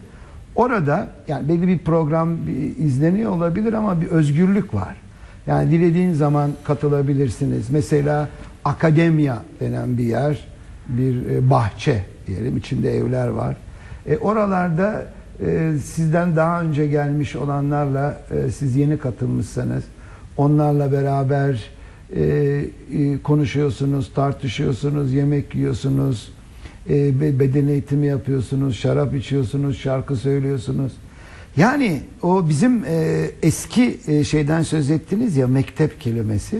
orada 0.55 1.07
yani 1.27 1.47
belli 1.49 1.67
bir 1.67 1.79
program 1.79 2.37
izleniyor 2.79 3.31
olabilir 3.31 3.73
ama 3.73 4.01
bir 4.01 4.07
özgürlük 4.07 4.73
var. 4.73 4.95
Yani 5.49 5.71
dilediğin 5.71 6.13
zaman 6.13 6.51
katılabilirsiniz. 6.63 7.69
Mesela 7.69 8.29
akademya 8.65 9.43
denen 9.59 9.97
bir 9.97 10.03
yer, 10.03 10.47
bir 10.87 11.29
e, 11.29 11.49
bahçe 11.49 12.03
diyelim 12.27 12.57
içinde 12.57 12.97
evler 12.97 13.27
var. 13.27 13.57
E, 14.05 14.17
oralarda 14.17 15.05
e, 15.45 15.73
sizden 15.83 16.35
daha 16.35 16.61
önce 16.61 16.87
gelmiş 16.87 17.35
olanlarla 17.35 18.21
e, 18.31 18.51
siz 18.51 18.75
yeni 18.75 18.97
katılmışsanız 18.97 19.83
onlarla 20.37 20.91
beraber 20.91 21.63
e, 22.15 22.23
e, 22.23 23.21
konuşuyorsunuz, 23.23 24.11
tartışıyorsunuz, 24.15 25.13
yemek 25.13 25.55
yiyorsunuz, 25.55 26.31
e, 26.89 27.21
be- 27.21 27.39
beden 27.39 27.67
eğitimi 27.67 28.07
yapıyorsunuz, 28.07 28.75
şarap 28.75 29.15
içiyorsunuz, 29.15 29.77
şarkı 29.79 30.15
söylüyorsunuz. 30.15 30.91
Yani 31.57 32.01
o 32.21 32.49
bizim 32.49 32.85
e, 32.85 33.25
eski 33.43 33.99
e, 34.07 34.23
şeyden 34.23 34.63
söz 34.63 34.91
ettiniz 34.91 35.37
ya 35.37 35.47
mektep 35.47 36.01
kelimesi. 36.01 36.59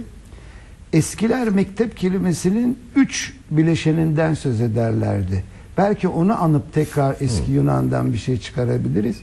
Eskiler 0.93 1.50
mektep 1.50 1.98
kelimesinin 1.98 2.77
üç 2.96 3.34
bileşeninden 3.51 4.34
söz 4.34 4.62
ederlerdi. 4.62 5.43
Belki 5.77 6.08
onu 6.08 6.43
anıp 6.43 6.74
tekrar 6.74 7.15
eski 7.19 7.51
Yunan'dan 7.51 8.13
bir 8.13 8.17
şey 8.17 8.39
çıkarabiliriz. 8.39 9.17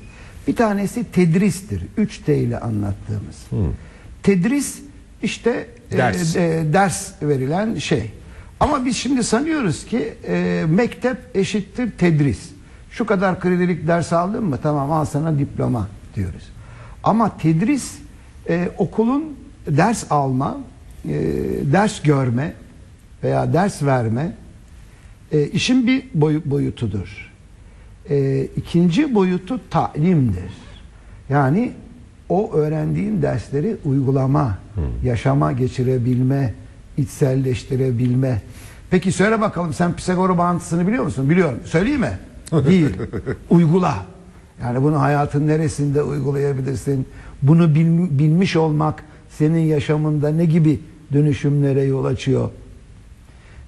Bir 0.48 0.56
tanesi 0.56 1.04
tedristir. 1.04 1.82
Üç 1.96 2.18
T 2.18 2.38
ile 2.38 2.60
anlattığımız. 2.60 3.70
Tedris 4.22 4.78
işte 5.22 5.66
e, 5.92 5.98
Ders. 5.98 6.36
e, 6.36 6.64
ders 6.72 7.12
verilen 7.22 7.74
şey. 7.74 8.10
Ama 8.60 8.84
biz 8.84 8.96
şimdi 8.96 9.24
sanıyoruz 9.24 9.86
ki 9.86 10.14
e, 10.28 10.64
mektep 10.68 11.16
eşittir 11.34 11.90
tedris. 11.98 12.38
Şu 12.96 13.06
kadar 13.06 13.40
kredilik 13.40 13.88
ders 13.88 14.12
aldın 14.12 14.44
mı? 14.44 14.58
Tamam 14.62 14.92
al 14.92 15.04
sana 15.04 15.38
diploma 15.38 15.88
diyoruz. 16.14 16.42
Ama 17.04 17.38
tedris 17.38 17.98
e, 18.48 18.68
okulun 18.78 19.36
ders 19.66 20.12
alma, 20.12 20.58
e, 21.04 21.12
ders 21.72 22.02
görme 22.02 22.52
veya 23.22 23.52
ders 23.52 23.82
verme 23.82 24.32
e, 25.32 25.46
işin 25.46 25.86
bir 25.86 26.04
boyu, 26.14 26.42
boyutudur. 26.44 27.32
E, 28.10 28.44
ikinci 28.56 29.14
boyutu 29.14 29.60
talimdir. 29.70 30.52
Yani 31.28 31.72
o 32.28 32.52
öğrendiğin 32.52 33.22
dersleri 33.22 33.76
uygulama, 33.84 34.58
yaşama 35.04 35.52
geçirebilme, 35.52 36.54
içselleştirebilme. 36.96 38.42
Peki 38.90 39.12
söyle 39.12 39.40
bakalım 39.40 39.72
sen 39.72 39.92
Pisagor 39.92 40.38
bağıntısını 40.38 40.86
biliyor 40.88 41.04
musun? 41.04 41.30
Biliyorum. 41.30 41.58
Söyleyeyim 41.64 42.00
mi? 42.00 42.18
Değil. 42.68 42.90
Uygula. 43.50 44.06
Yani 44.62 44.82
bunu 44.82 45.00
hayatın 45.00 45.46
neresinde 45.46 46.02
uygulayabilirsin? 46.02 47.06
Bunu 47.42 47.74
bil- 47.74 48.18
bilmiş 48.18 48.56
olmak 48.56 49.04
senin 49.28 49.60
yaşamında 49.60 50.28
ne 50.28 50.44
gibi 50.44 50.80
dönüşümlere 51.12 51.82
yol 51.82 52.04
açıyor? 52.04 52.50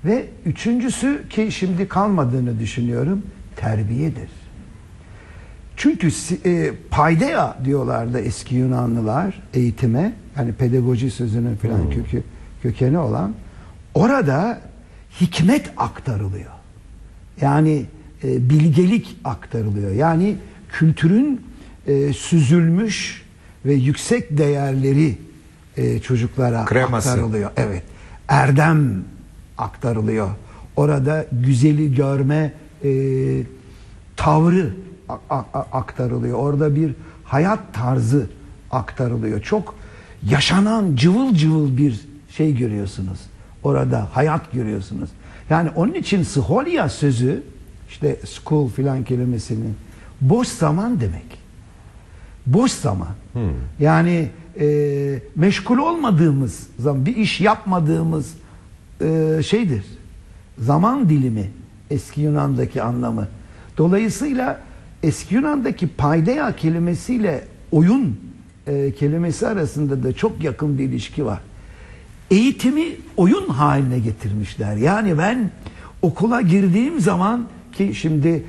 Ve 0.05 0.27
üçüncüsü 0.47 1.29
ki 1.29 1.53
şimdi 1.53 1.89
kalmadığını 1.89 2.61
düşünüyorum 2.61 3.23
terbiyedir. 3.57 4.29
Çünkü 5.77 6.09
e, 6.45 6.73
paideia 6.91 7.65
diyorlardı 7.65 8.19
eski 8.19 8.55
Yunanlılar 8.55 9.43
eğitime 9.55 10.13
yani 10.37 10.53
pedagoji 10.53 11.11
sözünün 11.11 11.57
filan 11.57 11.91
kökü 11.91 12.23
kökeni 12.63 12.99
olan 12.99 13.35
orada 13.95 14.61
hikmet 15.21 15.71
aktarılıyor. 15.77 16.53
Yani 17.41 17.87
e, 18.25 18.51
bilgelik 18.51 19.17
aktarılıyor. 19.25 19.91
Yani 19.93 20.37
kültürün 20.73 21.41
e, 21.87 22.13
süzülmüş 22.13 23.23
ve 23.65 23.75
yüksek 23.75 24.39
değerleri 24.39 25.19
e, 25.77 25.99
çocuklara 25.99 26.65
Kreması. 26.65 27.11
aktarılıyor. 27.11 27.51
Evet. 27.57 27.83
Erdem 28.29 29.05
aktarılıyor. 29.59 30.29
Orada 30.77 31.27
güzeli 31.33 31.95
görme 31.95 32.53
e, 32.85 32.91
tavrı 34.17 34.75
aktarılıyor. 35.73 36.39
Orada 36.39 36.77
bir 36.77 36.95
hayat 37.25 37.75
tarzı 37.75 38.31
aktarılıyor. 38.71 39.43
Çok 39.43 39.75
yaşanan 40.31 40.97
cıvıl 40.97 41.35
cıvıl 41.35 41.77
bir 41.77 42.01
şey 42.31 42.57
görüyorsunuz. 42.57 43.19
Orada 43.63 44.09
hayat 44.13 44.53
görüyorsunuz. 44.53 45.11
Yani 45.51 45.71
onun 45.77 45.95
için 45.95 46.23
scholia 46.23 46.89
sözü 46.89 47.43
işte 47.89 48.17
school 48.27 48.69
filan 48.69 49.05
kelimesinin 49.05 49.75
boş 50.21 50.49
zaman 50.49 51.01
demek. 51.01 51.39
Boş 52.47 52.73
zaman. 52.73 53.09
Yani 53.81 54.29
e, 54.61 55.19
meşgul 55.37 55.79
olmadığımız 55.79 56.67
zaman 56.79 57.07
bir 57.07 57.17
iş 57.17 57.41
yapmadığımız 57.41 58.35
e, 59.01 59.41
şeydir. 59.43 59.85
Zaman 60.59 61.09
dilimi 61.09 61.51
eski 61.91 62.21
Yunan'daki 62.21 62.83
anlamı. 62.83 63.29
Dolayısıyla 63.79 64.61
eski 65.03 65.35
Yunan'daki 65.35 65.89
paideia 65.89 66.57
kelimesiyle 66.57 67.45
oyun 67.73 68.21
e, 68.67 68.93
kelimesi 68.93 69.47
arasında 69.47 70.03
da 70.03 70.13
çok 70.13 70.45
yakın 70.45 70.79
bir 70.79 70.85
ilişki 70.85 71.25
var. 71.25 71.41
Eğitimi 72.31 72.85
oyun 73.17 73.49
haline 73.49 73.99
getirmişler. 73.99 74.77
Yani 74.77 75.19
ben 75.19 75.51
okula 76.03 76.41
girdiğim 76.41 77.01
zaman 77.01 77.47
ki 77.79 77.95
şimdi 77.95 78.45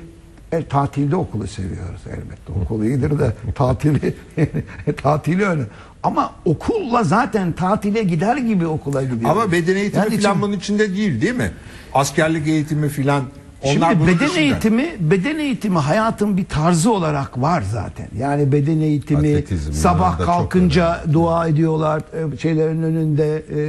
e, 0.52 0.64
tatilde 0.64 1.16
okulu 1.16 1.46
seviyoruz 1.46 2.00
elbette. 2.06 2.52
Okul 2.64 2.84
iyidir 2.84 3.18
de 3.18 3.32
tatili 3.54 4.14
tatili 5.02 5.46
öyle. 5.46 5.62
Ama 6.02 6.32
okulla 6.44 7.04
zaten 7.04 7.52
tatile 7.52 8.02
gider 8.02 8.36
gibi 8.36 8.66
okula 8.66 9.02
gidiyoruz. 9.02 9.26
Ama 9.38 9.52
beden 9.52 9.76
eğitimi 9.76 10.02
Yani 10.04 10.20
falan 10.20 10.32
şimdi- 10.32 10.42
bunun 10.42 10.52
içinde 10.56 10.96
değil 10.96 11.20
değil 11.22 11.34
mi? 11.34 11.50
Askerlik 11.94 12.48
eğitimi 12.48 12.88
falan. 12.88 13.22
Onlar 13.62 13.92
Şimdi 13.92 14.06
beden 14.06 14.18
dışında. 14.18 14.40
eğitimi, 14.40 14.86
beden 15.00 15.38
eğitimi 15.38 15.78
hayatın 15.78 16.36
bir 16.36 16.44
tarzı 16.44 16.92
olarak 16.92 17.40
var 17.40 17.62
zaten. 17.72 18.08
Yani 18.18 18.52
beden 18.52 18.80
eğitimi 18.80 19.18
Atletizm 19.18 19.72
sabah 19.72 20.18
kalkınca 20.18 21.04
dua 21.12 21.48
ediyorlar 21.48 22.02
e, 22.34 22.36
şeylerin 22.36 22.82
önünde, 22.82 23.42
e, 23.56 23.60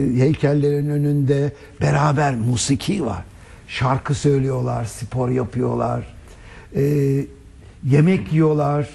e, 0.00 0.18
heykellerin 0.18 0.90
önünde 0.90 1.52
beraber 1.80 2.34
musiki 2.34 3.06
var. 3.06 3.22
Şarkı 3.76 4.14
söylüyorlar, 4.14 4.84
spor 4.84 5.28
yapıyorlar. 5.28 6.06
e, 6.76 6.82
yemek 7.84 8.32
yiyorlar, 8.32 8.88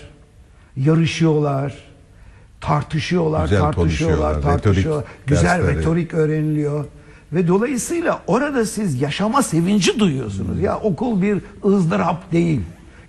yarışıyorlar, 0.77 1.74
tartışıyorlar, 2.62 3.41
Güzel 3.43 3.60
tartışıyorlar, 3.62 4.41
tartışıyorlar. 4.41 5.03
retorik 5.05 5.27
Güzel 5.27 5.60
dersleri. 5.60 5.77
retorik 5.77 6.13
öğreniliyor. 6.13 6.86
Ve 7.34 7.48
dolayısıyla 7.48 8.22
orada 8.27 8.65
siz 8.65 9.01
yaşama 9.01 9.43
sevinci 9.43 10.00
duyuyorsunuz. 10.00 10.60
Ya 10.60 10.77
okul 10.77 11.22
bir 11.22 11.41
ızdırap 11.65 12.31
değil. 12.31 12.62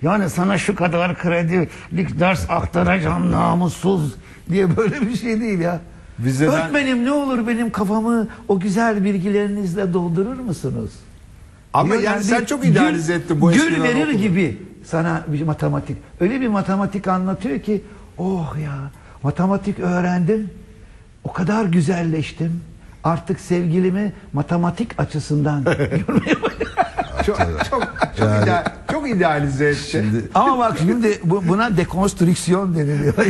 Yani 0.02 0.30
sana 0.30 0.58
şu 0.58 0.75
kadar 0.75 1.18
kredilik 1.18 2.20
ders 2.20 2.50
aktaracağım 2.50 3.32
namussuz 3.32 4.14
diye 4.50 4.76
böyle 4.76 5.00
bir 5.00 5.16
şey 5.16 5.40
değil 5.40 5.58
ya. 5.58 5.80
Vizeden- 6.20 6.52
Öğretmenim 6.52 7.04
ne 7.04 7.12
olur 7.12 7.46
benim 7.46 7.70
kafamı 7.70 8.28
o 8.48 8.60
güzel 8.60 9.04
bilgilerinizle 9.04 9.92
doldurur 9.92 10.37
musunuz? 10.40 10.90
Ama 11.75 11.94
yani 11.94 12.18
bir 12.18 12.25
sen 12.25 12.44
çok 12.44 12.64
idealize 12.64 13.14
ettin 13.14 13.40
bu 13.40 13.52
Gül 13.52 13.82
verir 13.82 14.02
okulu. 14.08 14.18
gibi 14.18 14.62
sana 14.84 15.22
bir 15.28 15.42
matematik. 15.42 15.96
Öyle 16.20 16.40
bir 16.40 16.48
matematik 16.48 17.08
anlatıyor 17.08 17.60
ki 17.60 17.82
oh 18.18 18.54
ya 18.64 18.90
matematik 19.22 19.78
öğrendim. 19.80 20.50
O 21.25 21.32
kadar 21.32 21.64
güzelleştim. 21.64 22.60
Artık 23.04 23.40
sevgilimi 23.40 24.12
matematik 24.32 25.00
açısından 25.00 25.64
görmeye 25.64 26.42
başladım. 26.42 26.68
Çok 27.26 27.38
çok 27.70 27.82
çok, 28.16 28.28
Yani- 28.28 28.44
ideal- 28.44 28.64
çok 28.92 29.08
idealize 29.10 29.68
etti. 29.68 29.90
Şimdi 29.90 30.25
Ama 30.34 30.58
bak 30.58 30.76
şimdi 30.78 31.18
bu, 31.25 31.48
buna 31.48 31.76
dekonstrüksiyon 31.76 32.75
deniliyor. 32.76 33.14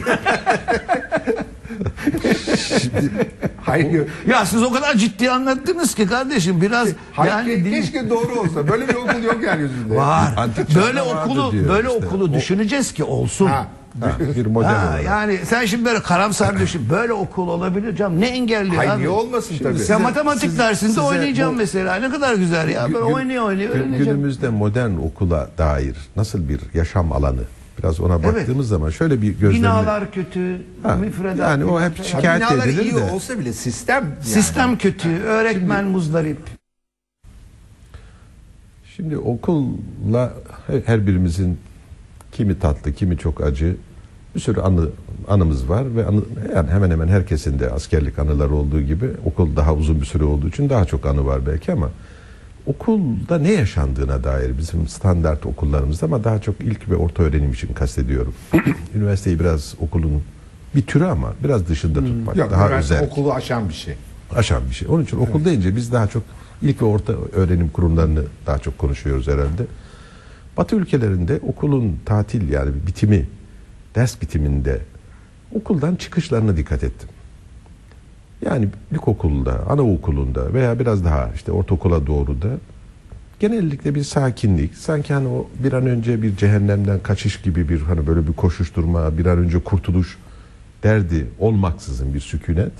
Hayır. 3.62 4.06
ya 4.26 4.47
siz 4.47 4.62
o 4.62 4.73
kadar 4.73 4.94
ciddi 4.94 5.30
anlattınız 5.30 5.94
ki 5.94 6.06
kardeşim 6.06 6.61
biraz 6.61 6.88
Hayır, 7.12 7.32
yani 7.32 7.50
ke- 7.52 7.70
keşke 7.70 8.11
doğru 8.11 8.40
olsa. 8.40 8.68
Böyle 8.68 8.88
bir 8.88 8.94
okul 8.94 9.23
yok 9.23 9.42
yeryüzünde. 9.42 9.97
var. 9.97 10.35
Antik 10.37 10.68
çağda 10.70 10.82
Böyle 10.82 11.00
vardı 11.00 11.20
okulu 11.25 11.52
diyor 11.52 11.68
böyle 11.68 11.88
işte. 11.94 12.06
okulu 12.06 12.35
düşüneceğiz 12.35 12.92
ki 12.92 13.04
olsun. 13.04 13.47
Ha. 13.47 13.66
ha, 14.00 14.11
bir 14.37 14.47
model 14.47 14.68
Ha, 14.70 14.87
olarak. 14.88 15.04
yani 15.04 15.38
sen 15.44 15.66
şimdi 15.66 15.85
böyle 15.85 16.00
karamsar 16.02 16.58
düşün. 16.58 16.87
Böyle 16.90 17.12
okul 17.12 17.49
olabilir 17.49 17.97
canım. 17.97 18.20
Ne 18.20 18.26
engelliyor 18.28 18.76
Hayır 18.76 18.90
abi? 18.90 18.99
niye 18.99 19.08
olmasın 19.08 19.54
tabii. 19.62 19.78
Ya 19.88 19.99
matematik 19.99 20.50
siz- 20.50 20.58
dersinde 20.58 20.88
size 20.88 21.00
oynayacağım 21.00 21.54
bu- 21.54 21.58
mesela. 21.58 21.94
Ne 21.97 22.11
kadar 22.11 22.35
güzel 22.35 22.68
ya. 22.68 22.85
Böyle 22.94 23.06
Gün- 23.06 23.12
oynaya 23.14 23.42
oynaya 23.42 23.64
gün- 23.64 23.70
öğreneceğim. 23.73 24.04
Günümüzde 24.04 24.49
modern 24.49 24.97
okula 24.97 25.49
dair 25.58 25.97
nasıl 26.16 26.49
bir 26.49 26.61
yaşam 26.75 27.12
alanı 27.12 27.40
biraz 27.78 28.00
ona 28.00 28.14
Evet. 28.14 28.25
baktığımız 28.25 28.68
zaman 28.68 28.90
şöyle 28.90 29.23
bir 29.23 29.28
gözlemle 29.28 29.58
Binalar 29.58 30.12
kötü, 30.12 30.62
Ha, 30.82 30.97
müfredat. 30.97 31.38
yani 31.38 31.64
o 31.64 31.80
hep 31.80 32.04
şikayet 32.04 32.40
Binalar 32.50 32.66
edilir 32.66 32.82
iyi 32.85 32.94
de. 32.94 33.02
olsa 33.11 33.38
bile 33.38 33.52
sistem 33.52 34.04
yani. 34.04 34.25
Sistem 34.25 34.78
kötü, 34.78 35.08
öğretmen 35.23 35.85
muzdarip. 35.85 36.38
Şimdi 38.97 39.18
okulla 39.18 40.33
her- 40.66 40.81
her 40.87 41.07
birimizin 41.07 41.59
kimi 42.33 42.59
tatlı, 42.59 42.92
kimi 42.92 43.18
çok 43.18 43.42
acı 43.44 43.76
bir 44.35 44.40
sürü 44.40 44.61
anı 44.61 44.88
anımız 45.29 45.68
var 45.68 45.96
ve 45.96 46.07
anı, 46.07 46.20
yani 46.55 46.70
hemen 46.70 46.90
hemen 46.90 47.09
herkesin 47.09 47.59
de 47.59 47.70
askerlik 47.70 48.18
anıları 48.18 48.55
olduğu 48.55 48.81
gibi 48.81 49.11
okul 49.24 49.57
daha 49.57 49.74
uzun 49.74 50.00
bir 50.00 50.07
süre 50.07 50.24
olduğu 50.24 50.48
için 50.48 50.68
daha 50.70 50.85
çok 50.85 51.07
anı 51.07 51.26
var 51.26 51.46
belki 51.46 51.72
ama 51.72 51.90
okulda 52.66 53.38
ne 53.38 53.53
yaşandığına 53.53 54.25
dair 54.25 54.59
bizim 54.59 54.88
standart 54.88 55.47
okullarımızda 55.47 56.07
ama 56.07 56.25
daha 56.25 56.38
çok 56.40 56.61
ilk 56.61 56.90
ve 56.90 56.97
orta 56.97 57.23
öğrenim 57.23 57.53
için 57.53 57.75
kastediyorum. 57.75 58.35
Üniversiteyi 58.94 59.40
biraz 59.40 59.75
okulun 59.81 60.23
bir 60.75 60.83
türü 60.83 61.05
ama 61.05 61.33
biraz 61.44 61.68
dışında 61.68 62.01
tutmak 62.01 62.37
Yok, 62.37 62.51
daha 62.51 62.71
özel 62.71 63.07
okulu 63.07 63.33
aşan 63.33 63.68
bir 63.68 63.75
şey. 63.75 63.94
aşan 64.35 64.62
bir 64.71 64.75
şey. 64.75 64.88
Onun 64.88 65.05
için 65.05 65.16
okul 65.16 65.44
deyince 65.44 65.77
biz 65.77 65.92
daha 65.92 66.07
çok 66.07 66.23
ilk 66.62 66.83
ve 66.83 66.87
orta 66.87 67.12
öğrenim 67.12 67.68
kurumlarını 67.68 68.23
daha 68.47 68.59
çok 68.59 68.79
konuşuyoruz 68.79 69.29
herhalde. 69.29 69.66
Batı 70.57 70.77
ülkelerinde 70.77 71.40
okulun 71.42 71.99
tatil 72.05 72.49
yani 72.49 72.71
bitimi, 72.87 73.27
ders 73.94 74.23
bitiminde 74.23 74.81
okuldan 75.55 75.94
çıkışlarına 75.97 76.57
dikkat 76.57 76.85
ettim. 76.85 77.09
Yani 78.44 78.68
ilkokulda, 78.92 79.66
anaokulunda 79.68 80.55
veya 80.55 80.79
biraz 80.79 81.05
daha 81.05 81.31
işte 81.35 81.53
ortaokula 81.53 82.07
doğru 82.07 82.42
da 82.42 82.48
genellikle 83.40 83.94
bir 83.94 84.03
sakinlik, 84.03 84.74
sanki 84.74 85.14
hani 85.14 85.29
o 85.29 85.46
bir 85.64 85.72
an 85.72 85.87
önce 85.87 86.22
bir 86.22 86.37
cehennemden 86.37 87.01
kaçış 87.01 87.40
gibi 87.40 87.68
bir 87.68 87.81
hani 87.81 88.07
böyle 88.07 88.29
bir 88.29 88.33
koşuşturma, 88.33 89.18
bir 89.18 89.27
an 89.27 89.38
önce 89.38 89.59
kurtuluş 89.59 90.18
derdi 90.83 91.27
olmaksızın 91.38 92.14
bir 92.14 92.20
sükunet. 92.20 92.72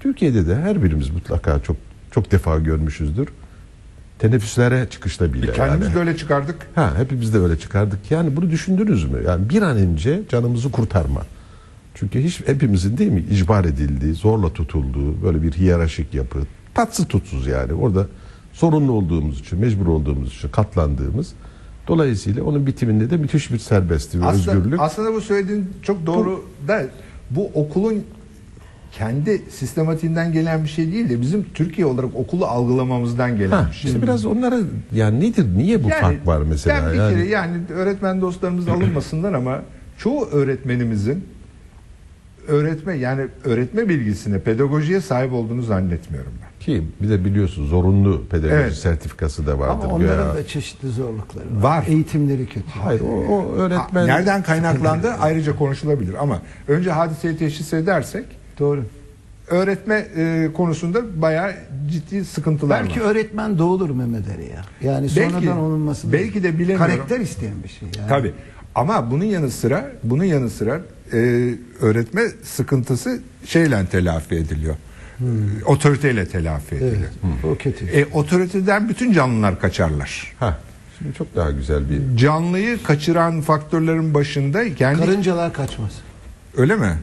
Türkiye'de 0.00 0.46
de 0.46 0.56
her 0.56 0.82
birimiz 0.82 1.10
mutlaka 1.10 1.62
çok 1.62 1.76
çok 2.10 2.32
defa 2.32 2.58
görmüşüzdür. 2.58 3.28
Teneffüslere 4.18 4.86
çıkışta 4.90 5.32
bile. 5.32 5.52
Kendimiz 5.52 5.86
yani. 5.86 5.94
de 5.94 5.98
öyle 5.98 6.16
çıkardık. 6.16 6.56
Ha, 6.74 6.92
hepimiz 6.96 7.34
de 7.34 7.38
öyle 7.38 7.58
çıkardık. 7.58 8.10
Yani 8.10 8.36
bunu 8.36 8.50
düşündünüz 8.50 9.04
mü? 9.04 9.22
Yani 9.26 9.48
bir 9.48 9.62
an 9.62 9.76
önce 9.76 10.20
canımızı 10.28 10.70
kurtarma. 10.70 11.22
Çünkü 11.94 12.24
hiç 12.24 12.40
hepimizin 12.46 12.98
değil 12.98 13.10
mi 13.10 13.24
icbar 13.30 13.64
edildiği, 13.64 14.14
zorla 14.14 14.52
tutulduğu 14.52 15.22
böyle 15.22 15.42
bir 15.42 15.52
hiyerarşik 15.52 16.14
yapı. 16.14 16.38
Tatsız 16.74 17.08
tutsuz 17.08 17.46
yani. 17.46 17.72
Orada 17.72 18.06
sorunlu 18.52 18.92
olduğumuz 18.92 19.40
için, 19.40 19.58
mecbur 19.60 19.86
olduğumuz 19.86 20.34
için 20.34 20.48
katlandığımız. 20.48 21.32
Dolayısıyla 21.88 22.44
onun 22.44 22.66
bitiminde 22.66 23.10
de 23.10 23.16
müthiş 23.16 23.52
bir 23.52 23.58
serbestlik 23.58 24.22
Aslında, 24.24 24.56
özgürlük. 24.56 24.80
aslında 24.80 25.14
bu 25.14 25.20
söylediğin 25.20 25.70
çok 25.82 26.06
doğru 26.06 26.44
da 26.68 26.82
bu 27.30 27.50
okulun 27.54 28.04
kendi 28.92 29.42
sistematiğinden 29.50 30.32
gelen 30.32 30.64
bir 30.64 30.68
şey 30.68 30.92
değil 30.92 31.08
de 31.08 31.20
bizim 31.20 31.46
Türkiye 31.54 31.86
olarak 31.86 32.16
okulu 32.16 32.46
algılamamızdan 32.46 33.36
gelen 33.38 33.50
Ha, 33.50 33.66
bir 33.70 33.76
şey. 33.76 33.90
işte 33.90 34.02
biraz 34.02 34.26
onlara 34.26 34.58
yani 34.92 35.20
nedir, 35.20 35.46
niye 35.56 35.84
bu 35.84 35.88
fark 35.88 36.26
var 36.26 36.42
mesela? 36.48 36.86
Ben 36.86 36.92
bir 36.92 36.98
yani, 36.98 37.14
kere 37.14 37.28
yani 37.28 37.56
öğretmen 37.74 38.20
dostlarımız 38.20 38.68
alınmasınlar 38.68 39.32
ama 39.32 39.62
çoğu 39.98 40.26
öğretmenimizin 40.26 41.24
öğretme 42.48 42.94
yani 42.94 43.26
öğretme 43.44 43.88
bilgisine, 43.88 44.38
pedagojiye 44.38 45.00
sahip 45.00 45.32
olduğunu 45.32 45.62
zannetmiyorum 45.62 46.32
ben. 46.42 46.48
Ki 46.66 46.82
bir 47.02 47.08
de 47.08 47.24
biliyorsun 47.24 47.66
zorunlu 47.66 48.24
pedagoji 48.30 48.54
Evet. 48.54 48.74
sertifikası 48.74 49.46
da 49.46 49.58
vardır. 49.58 49.84
Ama 49.84 49.94
onların 49.94 50.26
Güya- 50.26 50.34
da 50.34 50.46
çeşitli 50.46 50.88
zorlukları 50.88 51.44
var. 51.56 51.62
Var. 51.62 51.84
Eğitimleri 51.88 52.46
kötü. 52.46 52.66
Hayır 52.84 53.00
o, 53.00 53.04
o 53.34 53.52
öğretmen... 53.54 54.00
Ha, 54.00 54.06
Nereden 54.06 54.42
kaynaklandı 54.42 55.12
ayrıca 55.20 55.56
konuşulabilir 55.56 56.14
ama 56.22 56.42
önce 56.68 56.90
hadiseyi 56.90 57.36
teşhis 57.36 57.72
edersek 57.72 58.24
Doğru. 58.58 58.84
öğretme 59.48 60.06
e, 60.16 60.48
konusunda 60.54 61.22
bayağı 61.22 61.52
ciddi 61.90 62.24
sıkıntılar 62.24 62.82
Belki 62.84 63.00
var. 63.00 63.06
öğretmen 63.10 63.58
doğulur 63.58 63.90
Mehmet 63.90 64.28
Ali 64.36 64.42
ya. 64.44 64.90
Yani 64.92 65.08
Belki- 65.16 65.32
sonradan 65.34 65.58
olunması. 65.58 66.12
belki 66.12 66.42
de 66.42 66.58
bilemiyorum. 66.58 66.86
Karakter 66.86 67.20
isteyen 67.20 67.54
bir 67.64 67.68
şey 67.68 67.88
yani. 67.98 68.08
Tabii. 68.08 68.32
Ama 68.74 69.10
bunun 69.10 69.24
yanı 69.24 69.50
sıra 69.50 69.92
bunun 70.02 70.24
yanı 70.24 70.50
sıra 70.50 70.80
e, 71.12 71.54
öğretme 71.80 72.22
sıkıntısı 72.42 73.20
şeyle 73.46 73.86
telafi 73.86 74.34
ediliyor. 74.34 74.74
Otoriteyle 75.66 76.28
telafi 76.28 76.74
ediliyor. 76.74 76.96
Evet. 76.96 77.44
O 77.44 77.56
kötü. 77.56 77.84
E, 77.86 78.04
otoriteden 78.04 78.88
bütün 78.88 79.12
canlılar 79.12 79.60
kaçarlar. 79.60 80.32
Ha, 80.38 80.58
şimdi 80.98 81.14
çok 81.14 81.36
daha 81.36 81.50
güzel 81.50 81.90
bir... 81.90 82.16
Canlıyı 82.16 82.82
kaçıran 82.82 83.40
faktörlerin 83.40 84.14
başında 84.14 84.74
kendi 84.74 84.98
Karıncalar 85.00 85.52
kaçmaz. 85.52 85.90
öyle 86.56 86.76
mi? 86.76 86.94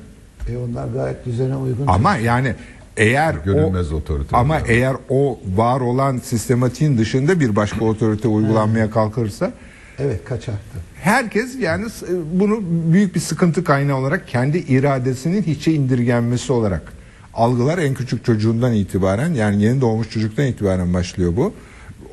E 0.50 0.58
onlar 0.58 0.88
gayet 0.88 1.26
düzene 1.26 1.56
uygun. 1.56 1.88
Ama 1.88 2.16
yani 2.16 2.56
eğer 2.98 3.36
Görünmez 3.46 3.92
o, 3.92 3.96
otorite 3.96 4.38
ama 4.38 4.54
oluyor. 4.54 4.68
eğer 4.70 4.96
o 5.10 5.40
var 5.56 5.82
olan 5.82 6.18
sistematiğin 6.18 6.98
dışında 6.98 7.40
bir 7.40 7.56
başka 7.56 7.86
otorite 7.86 8.28
uygulanmaya 8.28 8.92
kalkırsa 8.92 9.52
Evet 10.00 10.26
kaçaktı. 10.26 10.80
herkes 11.02 11.56
yani 11.60 11.86
bunu 12.34 12.60
büyük 12.94 13.16
bir 13.16 13.20
sıkıntı 13.20 13.64
kaynağı 13.64 13.98
olarak 13.98 14.28
kendi 14.28 14.58
iradesinin 14.58 15.44
hiçe 15.44 15.74
indirgenmesi 15.74 16.54
olarak 16.54 16.94
algılar 17.34 17.78
en 17.78 17.94
küçük 17.94 18.26
çocuğundan 18.26 18.74
itibaren 18.74 19.34
yani 19.34 19.64
yeni 19.64 19.82
doğmuş 19.82 20.10
çocuktan 20.10 20.46
itibaren 20.46 20.94
başlıyor 20.94 21.36
bu. 21.36 21.54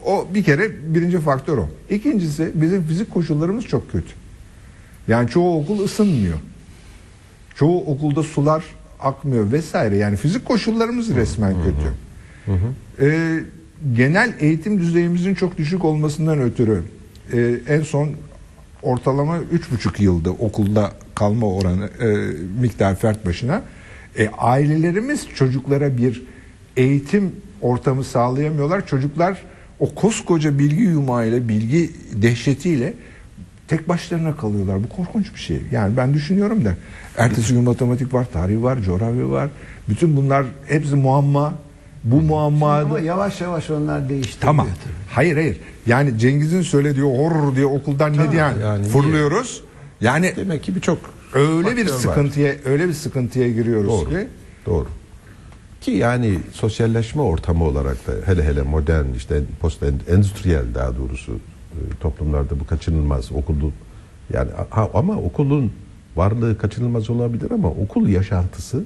o 0.06 0.26
bir 0.34 0.44
kere 0.44 0.94
birinci 0.94 1.18
faktör 1.20 1.58
o. 1.58 1.68
İkincisi 1.90 2.50
bizim 2.54 2.82
fizik 2.82 3.10
koşullarımız 3.14 3.64
çok 3.64 3.92
kötü. 3.92 4.08
Yani 5.08 5.30
çoğu 5.30 5.60
okul 5.60 5.84
ısınmıyor. 5.84 6.38
Çoğu 7.54 7.84
okulda 7.84 8.22
sular 8.22 8.64
akmıyor 9.00 9.52
vesaire. 9.52 9.96
Yani 9.96 10.16
fizik 10.16 10.44
koşullarımız 10.44 11.14
resmen 11.14 11.54
kötü. 11.64 11.92
Ee, 13.00 13.40
genel 13.96 14.32
eğitim 14.40 14.78
düzeyimizin 14.78 15.34
çok 15.34 15.58
düşük 15.58 15.84
olmasından 15.84 16.40
ötürü 16.40 16.82
e, 17.32 17.60
en 17.68 17.82
son 17.82 18.10
ortalama 18.82 19.38
üç 19.38 19.70
buçuk 19.70 20.00
yılda 20.00 20.30
okulda 20.30 20.92
kalma 21.14 21.46
oranı 21.46 21.84
e, 22.00 22.06
miktar 22.60 22.96
fert 22.96 23.26
başına. 23.26 23.62
E, 24.18 24.28
ailelerimiz 24.28 25.28
çocuklara 25.34 25.96
bir 25.96 26.22
eğitim 26.76 27.32
ortamı 27.60 28.04
sağlayamıyorlar. 28.04 28.86
Çocuklar 28.86 29.42
o 29.80 29.94
koskoca 29.94 30.58
bilgi 30.58 30.82
yumağıyla, 30.82 31.48
bilgi 31.48 31.90
dehşetiyle 32.12 32.94
tek 33.68 33.88
başlarına 33.88 34.36
kalıyorlar. 34.36 34.84
Bu 34.84 34.88
korkunç 34.88 35.34
bir 35.34 35.40
şey. 35.40 35.60
Yani 35.72 35.96
ben 35.96 36.14
düşünüyorum 36.14 36.64
da 36.64 36.74
ertesi 37.16 37.54
gün 37.54 37.62
matematik 37.62 38.14
var, 38.14 38.26
tarih 38.32 38.62
var, 38.62 38.82
coğrafya 38.82 39.30
var. 39.30 39.50
Bütün 39.88 40.16
bunlar 40.16 40.46
hepsi 40.66 40.94
muamma. 40.94 41.54
Bu 42.06 42.22
muamma 42.22 42.78
Ama 42.78 42.98
yavaş 42.98 43.40
yavaş 43.40 43.70
onlar 43.70 44.08
değiştiriyor 44.08 44.40
Tamam. 44.40 44.68
Hayır 45.10 45.36
hayır. 45.36 45.56
Yani 45.86 46.18
Cengiz'in 46.18 46.62
söylediği 46.62 47.04
horror 47.04 47.56
diye 47.56 47.66
okuldan 47.66 48.12
ne 48.16 48.32
diyen 48.32 48.54
yani 48.62 48.82
niye? 48.82 48.92
fırlıyoruz. 48.92 49.62
Yani 50.00 50.32
Demek 50.36 50.62
ki 50.62 50.74
birçok 50.76 50.98
öyle 51.34 51.76
bir 51.76 51.86
faktör 51.86 51.94
var. 51.94 51.98
sıkıntıya 52.14 52.54
öyle 52.64 52.88
bir 52.88 52.92
sıkıntıya 52.92 53.48
giriyoruz 53.52 53.88
Doğru. 53.90 54.10
ki 54.10 54.28
Doğru. 54.66 54.86
Ki 55.80 55.90
yani 55.90 56.38
sosyalleşme 56.52 57.22
ortamı 57.22 57.64
olarak 57.64 58.06
da 58.06 58.12
hele 58.26 58.44
hele 58.44 58.62
modern 58.62 59.12
işte 59.16 59.42
post 59.60 59.82
endüstriyel 60.08 60.64
daha 60.74 60.96
doğrusu 60.96 61.32
e, 61.72 61.78
toplumlarda 62.00 62.60
bu 62.60 62.66
kaçınılmaz. 62.66 63.32
Okulun 63.32 63.72
yani 64.32 64.50
ha, 64.70 64.88
ama 64.94 65.16
okulun 65.16 65.72
varlığı 66.16 66.58
kaçınılmaz 66.58 67.10
olabilir 67.10 67.50
ama 67.50 67.68
okul 67.68 68.08
yaşantısı 68.08 68.84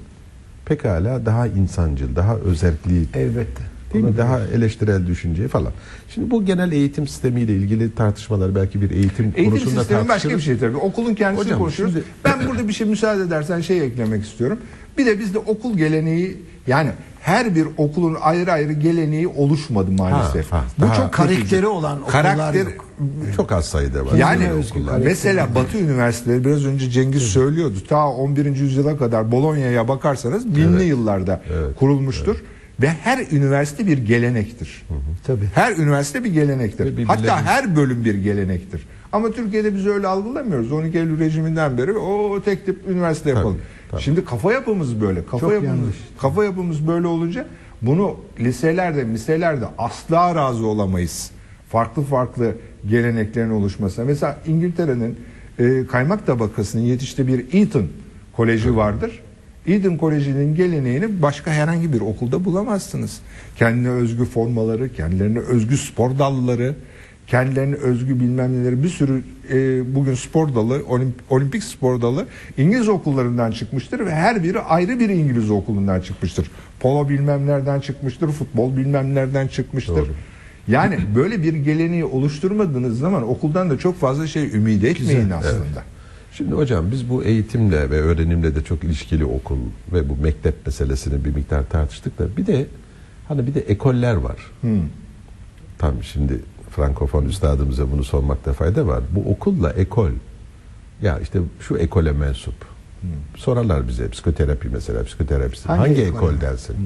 pekala 0.74 1.26
daha 1.26 1.46
insancıl, 1.46 2.16
daha 2.16 2.36
özelliği 2.36 3.06
Elbette. 3.14 3.62
Değil 3.94 4.04
mi? 4.04 4.16
Daha 4.16 4.40
eleştirel 4.54 5.06
düşünce 5.06 5.48
falan. 5.48 5.72
Şimdi 6.14 6.30
bu 6.30 6.44
genel 6.44 6.72
eğitim 6.72 7.06
sistemiyle 7.08 7.54
ilgili 7.56 7.94
tartışmalar 7.94 8.54
belki 8.54 8.80
bir 8.82 8.90
eğitim, 8.90 9.24
eğitim 9.24 9.44
konusunda 9.44 9.80
sistemi 9.80 9.98
başka 10.00 10.08
tartışılır. 10.12 10.34
bir 10.36 10.40
şey 10.42 10.58
tabii. 10.58 10.76
Okulun 10.76 11.14
kendisini 11.14 11.44
Hocam, 11.44 11.58
konuşuyoruz. 11.58 11.94
şimdi- 11.94 12.06
Ben 12.24 12.48
burada 12.48 12.68
bir 12.68 12.72
şey 12.72 12.86
müsaade 12.86 13.22
edersen 13.22 13.60
şey 13.60 13.80
eklemek 13.86 14.24
istiyorum. 14.24 14.58
Bir 14.98 15.06
de 15.06 15.18
bizde 15.18 15.38
okul 15.38 15.76
geleneği 15.76 16.36
yani 16.66 16.90
her 17.20 17.54
bir 17.54 17.66
okulun 17.76 18.16
ayrı 18.20 18.52
ayrı 18.52 18.72
geleneği 18.72 19.28
oluşmadı 19.28 19.90
maalesef. 19.90 20.52
Ha, 20.52 20.56
ha, 20.56 20.64
Bu 20.78 20.96
çok 20.96 21.12
Karakteri 21.12 21.66
olan 21.66 22.02
okullar 22.02 22.22
Karakter 22.22 22.60
yok. 22.66 22.86
Çok 23.36 23.52
az 23.52 23.64
sayıda 23.64 24.06
var. 24.06 24.12
Yani 24.14 24.48
mesela 25.04 25.54
Batı 25.54 25.78
üniversiteleri 25.78 26.44
biraz 26.44 26.66
önce 26.66 26.90
Cengiz 26.90 27.22
söylüyordu. 27.22 27.74
Ta 27.88 28.08
11. 28.08 28.44
yüzyıla 28.56 28.98
kadar 28.98 29.32
Bolonya'ya 29.32 29.88
bakarsanız 29.88 30.56
binli 30.56 30.84
yıllarda 30.84 31.40
Evet. 31.52 31.76
kurulmuştur 31.78 32.36
ve 32.80 32.88
her 32.88 33.26
üniversite 33.32 33.86
bir 33.86 33.98
gelenektir. 33.98 34.82
Tabii. 35.26 35.44
Her 35.54 35.76
üniversite 35.76 36.24
bir 36.24 36.32
gelenektir. 36.32 36.86
birbirlerinin- 36.86 37.06
Hatta 37.06 37.42
her 37.42 37.76
bölüm 37.76 38.04
bir 38.04 38.14
gelenektir. 38.14 38.86
Ama 39.12 39.30
Türkiye'de 39.30 39.74
biz 39.74 39.86
öyle 39.86 40.06
algılamıyoruz. 40.06 40.72
12 40.72 40.98
Eylül 40.98 41.18
rejiminden 41.20 41.78
beri 41.78 41.92
o 41.92 42.40
tek 42.44 42.66
tip 42.66 42.88
üniversite 42.88 43.30
yapalım. 43.30 43.54
tabii. 43.56 43.79
Şimdi 43.98 44.24
kafa 44.24 44.52
yapımız 44.52 45.00
böyle. 45.00 45.24
Kafa 45.24 45.38
Çok 45.38 45.52
yapımız 45.52 45.78
yanlış. 45.78 45.96
kafa 46.18 46.44
yapımız 46.44 46.86
böyle 46.86 47.06
olunca 47.06 47.46
bunu 47.82 48.16
liselerde, 48.40 49.06
liselerde 49.06 49.64
asla 49.78 50.34
razı 50.34 50.66
olamayız. 50.66 51.30
Farklı 51.68 52.02
farklı 52.02 52.54
geleneklerin 52.88 53.50
oluşmasına. 53.50 54.04
Mesela 54.04 54.38
İngiltere'nin 54.46 55.18
e, 55.58 55.86
kaymak 55.86 56.26
tabakasının 56.26 56.82
yetiştiği 56.82 57.28
bir 57.28 57.46
Eton 57.52 57.86
Koleji 58.36 58.76
vardır. 58.76 59.20
Eton 59.66 59.96
Koleji'nin 59.96 60.54
geleneğini 60.54 61.22
başka 61.22 61.50
herhangi 61.50 61.92
bir 61.92 62.00
okulda 62.00 62.44
bulamazsınız. 62.44 63.20
Kendine 63.56 63.88
özgü 63.88 64.24
formaları, 64.24 64.92
kendilerine 64.92 65.38
özgü 65.38 65.76
spor 65.76 66.18
dalları, 66.18 66.74
kendilerine 67.30 67.74
özgü 67.74 68.20
bilmem 68.20 68.60
neleri 68.60 68.82
bir 68.82 68.88
sürü 68.88 69.22
e, 69.52 69.94
bugün 69.94 70.14
spor 70.14 70.54
dalı, 70.54 70.78
olimp- 70.78 71.20
olimpik 71.30 71.62
spor 71.64 72.02
dalı 72.02 72.26
İngiliz 72.56 72.88
okullarından 72.88 73.50
çıkmıştır 73.50 74.06
ve 74.06 74.14
her 74.14 74.44
biri 74.44 74.60
ayrı 74.60 75.00
bir 75.00 75.08
İngiliz 75.08 75.50
okulundan 75.50 76.00
çıkmıştır. 76.00 76.50
Polo 76.80 77.08
bilmem 77.08 77.46
nereden 77.46 77.80
çıkmıştır, 77.80 78.28
futbol 78.28 78.76
bilmem 78.76 79.14
nereden 79.14 79.48
çıkmıştır. 79.48 79.96
Doğru. 79.96 80.08
Yani 80.68 80.98
böyle 81.16 81.42
bir 81.42 81.54
geleneği 81.54 82.04
oluşturmadığınız 82.04 82.98
zaman 82.98 83.28
okuldan 83.28 83.70
da 83.70 83.78
çok 83.78 84.00
fazla 84.00 84.26
şey 84.26 84.44
ümit 84.56 84.84
etmeyin 84.84 85.30
aslında. 85.30 85.82
Şimdi 86.32 86.54
hocam 86.54 86.90
biz 86.92 87.10
bu 87.10 87.24
eğitimle 87.24 87.90
ve 87.90 88.00
öğrenimle 88.00 88.54
de 88.54 88.64
çok 88.64 88.84
ilişkili 88.84 89.24
okul 89.24 89.58
ve 89.92 90.08
bu 90.08 90.16
mektep 90.16 90.66
meselesini 90.66 91.24
bir 91.24 91.34
miktar 91.34 91.68
tartıştık 91.68 92.18
da 92.18 92.36
bir 92.36 92.46
de 92.46 92.66
hani 93.28 93.46
bir 93.46 93.54
de 93.54 93.60
ekoller 93.60 94.14
var. 94.14 94.36
Tam 95.78 96.02
şimdi 96.02 96.40
Frankofon 96.70 97.24
üstadımıza 97.24 97.90
bunu 97.92 98.04
sormakta 98.04 98.52
fayda 98.52 98.86
var. 98.86 99.00
Bu 99.10 99.32
okulla 99.32 99.70
ekol 99.70 100.10
ya 101.02 101.18
işte 101.18 101.40
şu 101.60 101.76
ekole 101.76 102.12
mensup. 102.12 102.54
Sorarlar 103.36 103.88
bize 103.88 104.08
psikoterapi 104.08 104.68
mesela 104.68 105.04
psikoterapist. 105.04 105.68
Hangi, 105.68 105.80
Hangi 105.80 106.02
ekol 106.02 106.16
ekol? 106.32 106.40
dersin? 106.40 106.76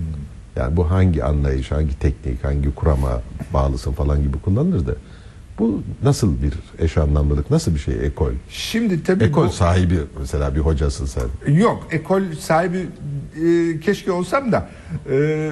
Yani 0.57 0.77
bu 0.77 0.91
hangi 0.91 1.25
anlayış, 1.25 1.71
hangi 1.71 1.99
teknik, 1.99 2.45
hangi 2.45 2.75
kurama 2.75 3.23
bağlısın 3.55 3.93
falan 3.93 4.23
gibi 4.23 4.39
kullanılır 4.39 4.87
da 4.87 4.93
bu 5.59 5.83
nasıl 6.03 6.43
bir 6.43 6.53
eş 6.85 6.97
anlamlılık, 6.99 7.51
nasıl 7.51 7.75
bir 7.75 7.81
şey 7.81 7.95
ekol? 8.07 8.31
Şimdi 8.51 9.03
tabii 9.03 9.25
Ekol 9.25 9.47
bu- 9.47 9.53
sahibi 9.53 9.99
mesela 10.21 10.55
bir 10.55 10.61
hocasın 10.61 11.07
sen. 11.07 11.53
Yok 11.55 11.89
ekol 11.91 12.23
sahibi 12.41 12.87
e, 13.47 13.81
keşke 13.81 14.13
olsam 14.13 14.53
da 14.53 14.69
e, 15.11 15.51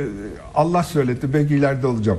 Allah 0.55 0.83
söyletti 0.83 1.33
belki 1.35 1.55
ileride 1.57 1.87
olacağım. 1.87 2.19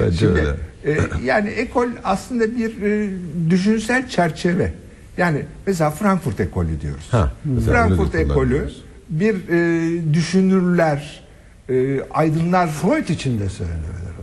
Bence 0.00 0.16
Şimdi, 0.18 0.40
öyle. 0.84 1.00
e, 1.00 1.00
yani 1.24 1.48
ekol 1.50 1.86
aslında 2.04 2.56
bir 2.56 2.82
e, 2.82 3.10
düşünsel 3.50 4.08
çerçeve. 4.08 4.72
Yani 5.16 5.42
mesela 5.66 5.90
Frankfurt 5.90 6.40
ekolü 6.40 6.80
diyoruz. 6.80 7.08
Ha, 7.10 7.32
Frankfurt 7.66 8.14
ekolü 8.14 8.70
bir 9.10 9.34
e, 9.48 10.14
düşünürler, 10.14 11.22
e, 11.70 12.00
aydınlar, 12.10 12.68
Freud 12.68 13.08
için 13.08 13.40
de 13.40 13.48
belki. 13.48 14.21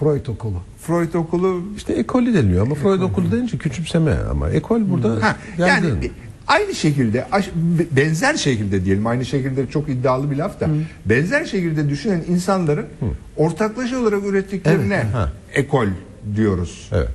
Freud 0.00 0.26
okulu. 0.26 0.62
Freud 0.82 1.14
okulu 1.14 1.62
İşte 1.76 1.92
ekolü 1.92 2.34
deniliyor 2.34 2.62
ama 2.62 2.74
Freud 2.74 3.00
okulu 3.00 3.32
denince 3.32 3.58
küçümseme 3.58 4.16
ama 4.30 4.50
ekol 4.50 4.90
burada 4.90 5.26
Ha, 5.26 5.36
yani 5.58 6.02
bir- 6.02 6.10
aynı 6.46 6.74
şekilde 6.74 7.26
benzer 7.90 8.34
şekilde 8.34 8.84
diyelim 8.84 9.06
aynı 9.06 9.24
şekilde 9.24 9.66
çok 9.66 9.88
iddialı 9.88 10.30
bir 10.30 10.36
laf 10.36 10.60
da 10.60 10.68
benzer 11.06 11.44
şekilde 11.44 11.88
düşünen 11.88 12.22
insanların 12.28 12.86
ortaklaşa 13.36 13.98
olarak 13.98 14.24
ürettiklerine 14.26 14.94
Evet, 14.94 15.14
ha. 15.14 15.32
ekol 15.54 15.86
diyoruz. 16.36 16.88
Evet. 16.92 17.08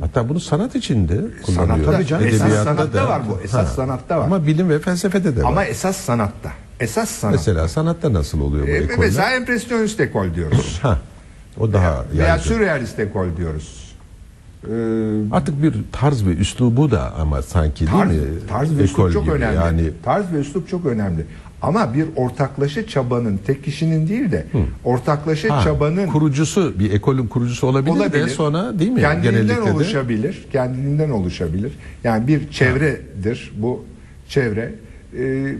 Hatta 0.00 0.28
bunu 0.28 0.40
sanat 0.40 0.74
içinde 0.74 1.14
kullanıyoruz. 1.16 1.84
Sanatta, 1.84 1.92
Tabii 1.92 2.06
canım. 2.06 2.26
esas 2.26 2.64
sanatta 2.64 2.94
da. 2.94 3.08
var 3.08 3.22
bu. 3.30 3.40
Esas 3.44 3.68
Ha. 3.68 3.74
sanatta 3.74 4.18
var. 4.18 4.24
Ama 4.26 4.46
bilim 4.46 4.68
ve 4.70 4.78
felsefede 4.78 5.36
de 5.36 5.42
var. 5.42 5.48
Ama 5.48 5.64
esas 5.64 5.96
sanatta. 5.96 6.52
Esas 6.80 7.10
sanat. 7.10 7.34
Mesela 7.34 7.68
sanatta 7.68 8.12
nasıl 8.12 8.40
oluyor 8.40 8.66
bu 8.66 8.70
E, 8.70 8.74
ekoller? 8.74 8.98
mesela 8.98 9.30
empresyonist 9.30 10.00
ekol 10.00 10.34
diyoruz. 10.34 10.78
Ha. 10.82 10.98
O 11.60 11.72
daha 11.72 12.04
Veya 12.14 12.26
yaygın. 12.28 12.42
sürrealist 12.42 12.98
ekol 12.98 13.26
diyoruz. 13.36 13.94
Ee, 14.64 14.70
Artık 15.32 15.62
bir 15.62 15.74
tarz 15.92 16.26
ve 16.26 16.30
üslubu 16.30 16.90
da 16.90 17.14
ama 17.14 17.42
sanki 17.42 17.86
tarz, 17.86 18.10
değil 18.10 18.22
mi? 18.22 18.28
tarz 18.48 18.70
ve 18.70 18.82
Ekol 18.82 18.84
üslup 18.84 19.12
çok 19.12 19.24
gibi. 19.24 19.32
önemli. 19.34 19.56
Yani 19.56 19.90
Tarz 20.04 20.32
ve 20.32 20.38
üslup 20.38 20.68
çok 20.68 20.86
önemli. 20.86 21.26
Ama 21.62 21.94
bir 21.94 22.04
ortaklaşa 22.16 22.86
çabanın 22.86 23.40
tek 23.46 23.64
kişinin 23.64 24.08
değil 24.08 24.32
de 24.32 24.46
ortaklaşa 24.84 25.56
ha, 25.56 25.62
çabanın 25.64 26.06
kurucusu 26.06 26.74
bir 26.78 26.92
ekolün 26.92 27.26
kurucusu 27.26 27.66
olabilir, 27.66 27.90
olabilir. 27.96 28.24
de 28.26 28.28
sonra 28.28 28.78
değil 28.78 28.90
mi? 28.90 29.00
Kendinden 29.00 29.32
Genellikle 29.32 29.56
de- 29.66 29.72
oluşabilir. 29.72 30.46
Kendinden 30.52 31.10
oluşabilir. 31.10 31.72
Yani 32.04 32.26
bir 32.28 32.50
çevredir 32.50 33.52
bu 33.58 33.84
çevre. 34.28 34.74
Ee, 35.18 35.54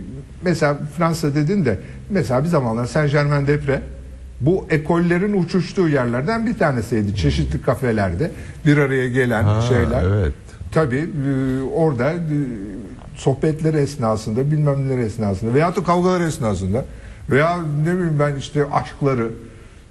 mesela 0.44 0.78
Fransa 0.98 1.34
dedin 1.34 1.64
de 1.64 1.78
mesela 2.10 2.42
bir 2.44 2.48
zamanlar 2.48 2.86
Saint 2.86 3.12
Germain 3.12 3.46
Depre 3.46 3.82
bu 4.46 4.66
ekollerin 4.70 5.42
uçuştuğu 5.42 5.88
yerlerden 5.88 6.46
bir 6.46 6.54
tanesiydi. 6.58 7.16
Çeşitli 7.16 7.62
kafelerde 7.62 8.30
bir 8.66 8.76
araya 8.78 9.08
gelen 9.08 9.42
Ha, 9.42 9.60
şeyler. 9.68 10.02
evet. 10.04 10.32
Tabii 10.72 10.96
e, 11.28 11.62
orada 11.74 12.12
e, 12.12 12.18
sohbetler 13.16 13.74
esnasında 13.74 14.50
bilmem 14.50 14.88
neler 14.88 14.98
esnasında 14.98 15.54
veyahut 15.54 15.76
da 15.76 15.82
kavgalar 15.82 16.20
esnasında 16.20 16.84
veya 17.30 17.58
ne 17.84 17.94
bileyim 17.94 18.16
ben 18.18 18.36
işte 18.36 18.64
aşkları 18.72 19.28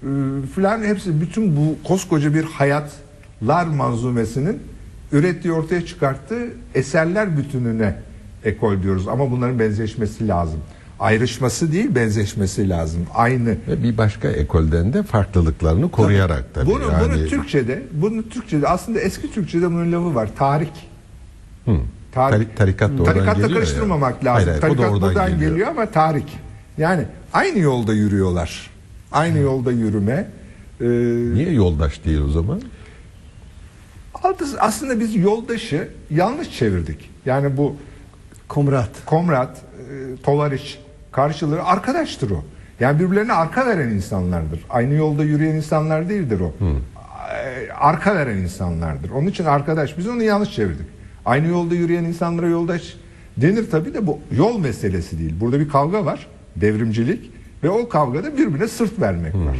e, 0.03 0.07
filan 0.55 0.83
hepsi 0.83 1.21
bütün 1.21 1.57
bu 1.57 1.87
koskoca 1.87 2.33
bir 2.33 2.43
hayatlar 2.43 3.65
manzumesinin 3.65 4.59
ürettiği 5.11 5.53
ortaya 5.53 5.85
çıkarttığı 5.85 6.47
eserler 6.75 7.37
bütününe 7.37 7.95
ekol 8.45 8.83
diyoruz 8.83 9.07
ama 9.07 9.31
bunların 9.31 9.59
benzeşmesi 9.59 10.27
lazım. 10.27 10.59
Ayrışması 11.01 11.71
değil 11.71 11.95
benzeşmesi 11.95 12.69
lazım. 12.69 13.07
Aynı. 13.13 13.49
Ve 13.67 13.83
bir 13.83 13.97
başka 13.97 14.27
ekolden 14.27 14.93
de 14.93 15.03
farklılıklarını 15.03 15.91
koruyarak 15.91 16.53
tabii. 16.53 16.65
Bunu, 16.65 16.83
yani, 16.91 17.03
bunu 17.13 17.27
Türkçe'de, 17.27 17.83
bunu 17.91 18.29
Türkçe'de 18.29 18.67
aslında 18.67 18.99
eski 18.99 19.31
Türkçe'de 19.33 19.67
bunun 19.71 19.91
lafı 19.91 20.15
var. 20.15 20.29
Tarik. 20.37 20.73
Hı. 21.65 21.77
Tarik. 22.11 22.35
Tarik- 22.49 22.55
tarikat 22.57 22.89
da 22.89 22.93
oradan 22.93 23.05
Tarikatla 23.13 23.41
geliyor 23.41 23.59
karıştırmamak 23.59 24.23
ya. 24.23 24.33
lazım. 24.33 24.47
Hayır, 24.49 24.61
hayır, 24.61 24.61
Tarikat 24.61 24.79
oradan 24.93 25.01
buradan 25.01 25.31
geliyor. 25.31 25.51
geliyor. 25.51 25.67
ama 25.67 25.85
tarik. 25.85 26.37
Yani 26.77 27.05
aynı 27.33 27.59
yolda 27.59 27.93
yürüyorlar. 27.93 28.69
Aynı 29.11 29.37
yolda 29.37 29.71
yürüme. 29.71 30.27
Ee, 30.81 30.85
Niye 31.33 31.51
yoldaş 31.51 32.05
değil 32.05 32.21
o 32.21 32.29
zaman? 32.29 32.61
aslında 34.59 34.99
biz 34.99 35.15
yoldaşı 35.15 35.89
yanlış 36.09 36.57
çevirdik. 36.57 37.09
Yani 37.25 37.57
bu 37.57 37.75
Komrat. 38.47 38.89
komrat, 39.05 39.57
e, 39.57 40.21
karşılığı 41.11 41.63
arkadaştır 41.63 42.31
o. 42.31 42.43
Yani 42.79 42.99
birbirlerine 42.99 43.33
arka 43.33 43.65
veren 43.65 43.89
insanlardır. 43.89 44.59
Aynı 44.69 44.93
yolda 44.93 45.23
yürüyen 45.23 45.55
insanlar 45.55 46.09
değildir 46.09 46.39
o. 46.39 46.53
E, 47.35 47.71
Arka 47.73 48.15
veren 48.15 48.37
insanlardır. 48.37 49.09
Onun 49.09 49.27
için 49.27 49.45
arkadaş 49.45 49.97
biz 49.97 50.07
onu 50.07 50.23
yanlış 50.23 50.51
çevirdik. 50.55 50.85
Aynı 51.25 51.47
yolda 51.47 51.75
yürüyen 51.75 52.03
insanlara 52.03 52.47
yoldaş 52.47 52.93
denir 53.37 53.71
tabii 53.71 53.93
de 53.93 54.07
bu 54.07 54.19
yol 54.31 54.59
meselesi 54.59 55.19
değil. 55.19 55.33
Burada 55.39 55.59
bir 55.59 55.69
kavga 55.69 56.05
var. 56.05 56.27
Devrimcilik 56.55 57.31
ve 57.63 57.69
o 57.69 57.89
kavgada 57.89 58.37
birbirine 58.37 58.67
sırt 58.67 59.01
vermek 59.01 59.35
var. 59.35 59.57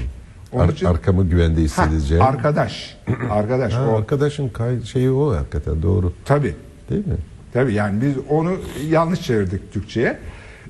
Onun 0.52 0.64
Ar- 0.68 0.70
için 0.74 0.86
arkamı 0.86 1.30
güvende 1.30 1.56
Ha, 1.56 1.62
hissedeceğim. 1.62 2.24
arkadaş. 2.24 2.98
Arkadaş 3.32 3.74
Ha, 3.74 3.88
o. 3.90 3.98
arkadaşın 3.98 4.50
kay- 4.50 4.84
şeyi 4.84 5.12
o 5.12 5.36
hakikaten 5.36 5.82
doğru. 5.82 6.14
Tabii. 6.26 6.56
Değil 6.90 7.08
mi? 7.08 7.16
Tabii 7.54 7.74
yani 7.74 8.02
biz 8.02 8.14
onu 8.30 8.52
yanlış 8.90 9.22
çevirdik 9.22 9.74
Türkçe'ye. 9.74 10.18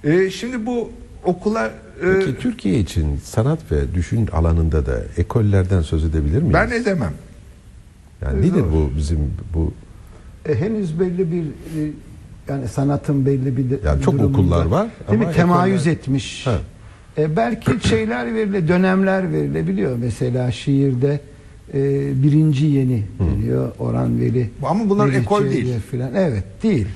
Ee, 0.04 0.30
şimdi 0.30 0.66
bu 0.66 0.90
okula 1.24 1.68
e, 1.68 1.72
Peki 2.20 2.38
Türkiye 2.40 2.80
için 2.80 3.18
sanat 3.24 3.72
ve 3.72 3.94
düşün 3.96 4.28
alanında 4.28 4.86
da 4.86 5.02
ekollerden 5.18 5.82
söz 5.82 6.06
edebilir 6.06 6.38
miyiz? 6.42 6.54
ben 6.54 6.72
edemem. 6.72 7.14
yani 8.22 8.42
nedir 8.42 8.64
bu 8.74 8.90
bizim 8.98 9.20
bu 9.54 9.74
E, 10.50 10.56
henüz 10.56 11.00
belli 11.00 11.32
bir 11.32 11.44
e, 11.44 11.92
yani 12.50 12.68
sanatın 12.68 13.26
belli 13.26 13.58
bir 13.58 13.84
Yani 13.86 14.02
çok 14.02 14.14
durumunda. 14.14 14.38
okullar 14.38 14.66
var 14.66 14.88
Değil 15.12 15.22
ama 15.22 15.30
mi? 15.30 15.36
Temayüz 15.36 15.88
ekoller- 15.88 15.92
etmiş. 15.92 16.48
Ha. 16.48 16.58
E, 17.18 17.36
belki 17.36 17.88
şeyler 17.90 18.34
verile, 18.36 18.68
dönemler 18.68 19.32
verilebiliyor. 19.34 19.98
Mesela 19.98 20.52
şiirde 20.52 21.20
e, 21.74 21.80
birinci 22.24 22.66
yeni 22.66 23.04
deniyor 23.20 23.72
Orhan 23.80 24.20
Veli. 24.22 24.50
Ama 24.64 24.90
bunlar 24.90 25.08
Veli 25.08 25.18
ekol 25.18 25.44
değil. 25.44 25.74
Filan. 25.92 26.12
Evet 26.16 26.44
değil. 26.64 26.88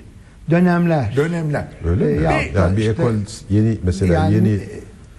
Dönemler. 0.49 1.13
Dönemler. 1.15 1.67
öyle 1.87 2.11
E, 2.11 2.15
mi? 2.17 2.23
ya 2.23 2.31
yani 2.55 2.77
bir 2.77 2.89
ekol 2.89 3.11
yeni 3.49 3.77
mesela 3.83 4.13
Yani, 4.13 4.35
yeni 4.35 4.49
e, 4.49 4.59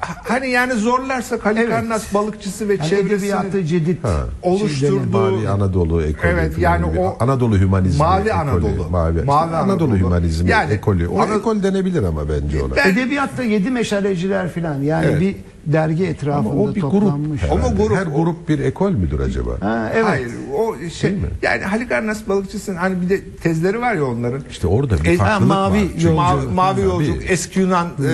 Hani 0.07 0.51
yani 0.51 0.73
zorlarsak 0.73 1.47
Halikarnas 1.47 2.03
Evet. 2.05 2.15
balıkçısı 2.15 2.69
ve 2.69 2.73
yani 2.75 2.89
çevresini 2.89 3.67
cedid 3.67 4.05
Ha. 4.05 4.11
oluşturduğu 4.43 5.11
Mavi 5.11 5.49
Anadolu 5.49 6.03
ekolü 6.03 6.27
Evet, 6.33 6.51
falan 6.55 6.63
yani 6.63 6.85
o- 7.01 7.17
Anadolu 7.21 7.59
hümanizmi 7.59 7.99
Mavi 7.99 8.21
ekolü, 8.21 8.33
Anadolu. 8.33 8.91
mavi, 8.91 9.15
işte 9.17 9.27
Mavi 9.27 9.57
Anadolu, 9.57 9.73
Anadolu. 9.73 9.97
hümanizmi 9.99 10.51
Yani 10.51 10.73
ekolü 10.73 11.09
o 11.09 11.21
Ana- 11.21 11.35
ekol 11.35 11.63
denebilir 11.63 12.03
ama 12.03 12.23
bence 12.29 12.63
ona 12.63 12.77
Ben- 12.77 12.91
Edebiyatta 12.93 13.43
yedi 13.43 13.71
meşaleciler 13.71 14.49
filan 14.49 14.83
yani 14.83 15.07
Evet. 15.11 15.21
bir 15.21 15.37
dergi 15.73 16.03
ama 16.03 16.11
etrafında 16.13 16.49
o 16.55 16.75
bir 16.75 16.81
grup 16.81 16.93
toplanmış. 16.93 17.43
Ama 17.51 17.61
herhalde. 17.63 17.83
grup- 17.83 17.97
her 17.97 18.07
grup 18.07 18.49
bir 18.49 18.59
ekol 18.59 18.91
müdür 18.91 19.21
acaba 19.21 19.51
Ha, 19.61 19.91
evet. 19.95 20.05
Hayır 20.07 20.31
o 20.59 20.77
şey 20.91 21.11
Değil 21.11 21.23
mi? 21.23 21.29
yani 21.43 21.63
Halikarnas 21.63 22.29
balıkçısının 22.29 22.77
hani 22.77 23.01
bir 23.03 23.09
de 23.09 23.21
tezleri 23.43 23.81
var 23.81 23.95
ya 23.95 24.05
onların. 24.05 24.43
işte 24.51 24.67
orada 24.67 24.95
bir 25.05 25.09
E, 25.09 25.17
farklılık 25.17 25.53
ha, 25.53 25.55
mavi 25.55 25.75
var 25.79 25.83
yolculuk. 25.83 26.17
Mavi, 26.17 26.47
mavi 26.55 26.81
yolculuk, 26.81 27.31
eski 27.31 27.61
Yunan 27.61 27.87
e, 27.87 28.11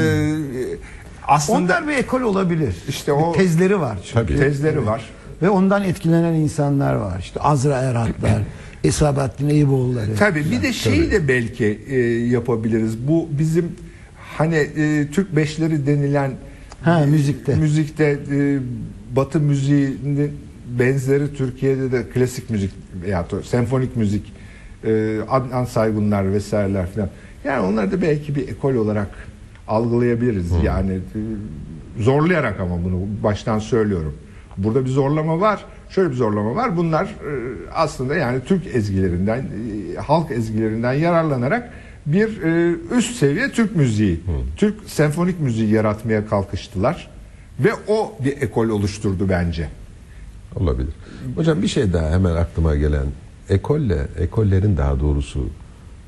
aslında 1.33 1.59
Onlar 1.59 1.89
bir 1.89 1.93
ekol 1.93 2.21
olabilir. 2.21 2.75
İşte 2.89 3.13
o- 3.13 3.33
Bir 3.35 3.39
tezleri 3.39 3.81
var 3.81 3.99
çünkü. 4.05 4.15
Tabii. 4.15 4.37
tezleri 4.39 4.87
var. 4.87 5.11
Ve 5.43 5.51
ondan 5.51 5.85
etkilenen 5.85 6.33
insanlar 6.35 6.95
var. 6.95 7.19
İşte 7.21 7.41
Azra 7.41 7.77
Erhatlar, 7.79 8.43
Esabattin 8.85 9.49
Eyüboğulları. 9.49 10.15
Tabii 10.19 10.45
bir 10.51 10.63
de 10.63 10.73
şeyi 10.73 11.11
de 11.11 11.29
belki 11.29 11.81
e, 11.89 11.99
yapabiliriz. 12.27 13.09
Bu 13.09 13.29
bizim 13.39 13.73
hani 14.39 14.55
e, 14.57 15.07
Türk 15.13 15.37
beşleri 15.37 15.87
denilen 15.87 16.33
Ha, 16.83 17.05
müzikte. 17.07 17.55
müzikte 17.55 18.05
e, 18.31 18.59
Batı 19.17 19.41
müziğinin 19.41 20.33
benzeri 20.79 21.35
Türkiye'de 21.35 21.93
de 21.93 22.09
klasik 22.15 22.51
müzik 22.51 22.71
veya 23.05 23.31
da 23.31 23.43
senfonik 23.43 23.97
müzik 23.97 24.33
e, 24.85 25.19
Adnan 25.31 25.65
Saygunlar 25.65 26.33
vesaireler 26.33 26.87
falan. 26.91 27.09
Yani 27.45 27.67
onları 27.67 27.93
da 27.93 28.03
belki 28.03 28.35
bir 28.35 28.49
ekol 28.49 28.75
olarak 28.75 29.09
algılayabiliriz. 29.69 30.53
Yani 30.65 30.93
e, 30.93 31.21
zorlayarak 32.03 32.61
ama 32.61 32.85
bunu 32.85 33.01
baştan 33.23 33.59
söylüyorum. 33.59 34.15
Burada 34.57 34.85
bir 34.85 34.91
zorlama 34.91 35.41
var. 35.41 35.65
Şöyle 35.91 36.11
bir 36.11 36.15
zorlama 36.15 36.55
var. 36.55 36.77
Bunlar 36.77 37.05
e, 37.05 37.33
aslında 37.75 38.15
yani 38.15 38.41
Türk 38.47 38.67
ezgilerinden, 38.75 39.39
e, 39.39 39.97
halk 39.97 40.31
ezgilerinden 40.31 40.93
yararlanarak 40.93 41.71
bir 42.07 42.43
üst 42.97 43.17
seviye 43.17 43.51
Türk 43.51 43.77
müziği, 43.77 44.21
Türk 44.57 44.75
senfonik 44.87 45.41
müziği 45.41 45.71
yaratmaya 45.71 46.27
kalkıştılar. 46.27 47.11
Ve 47.61 47.71
o 47.89 48.13
bir 48.25 48.43
ekol 48.43 48.69
oluşturdu 48.69 49.29
bence. 49.29 49.69
Olabilir. 50.57 50.93
Hocam 51.35 51.63
bir 51.63 51.69
şey 51.69 51.93
daha 51.93 52.11
hemen 52.11 52.35
aklıma 52.37 52.77
gelen 52.77 53.07
ekolle, 53.49 54.07
ekollerin 54.19 54.77
daha 54.77 55.01
doğrusu 55.01 55.49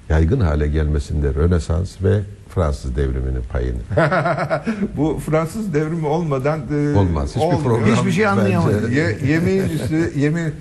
yaygın 0.08 0.40
hale 0.40 0.68
gelmesinde 0.68 1.34
Rönesans 1.34 2.02
ve 2.02 2.20
Fransız 2.54 2.96
devriminin 2.96 3.42
payını. 3.52 3.78
Bu 4.96 5.20
Fransız 5.26 5.74
devrimi 5.74 6.06
olmadan 6.06 6.60
e, 6.72 6.98
Olmaz. 6.98 7.28
Hiçbir 7.30 7.40
olmuyor. 7.40 7.62
program 7.62 7.96
Hiçbir 7.96 8.12
şey 8.12 8.26
anlayamadım. 8.26 8.92
Ye, 8.92 9.18
yemeğin 9.26 9.62
üstü 9.68 10.12
yemeğin 10.16 10.52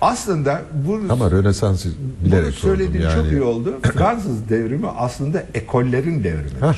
aslında 0.00 0.62
bu 0.86 1.00
Ama 1.10 1.30
Rönesans'ı 1.30 1.88
bunu 1.88 2.30
bilerek 2.30 2.54
söylediğin 2.54 2.92
sordum 2.92 3.16
yani. 3.16 3.22
çok 3.22 3.32
iyi 3.32 3.42
oldu. 3.42 3.74
Fransız 3.82 4.48
devrimi 4.48 4.88
aslında 4.88 5.44
ekollerin 5.54 6.24
devrimi. 6.24 6.58
Hah. 6.60 6.76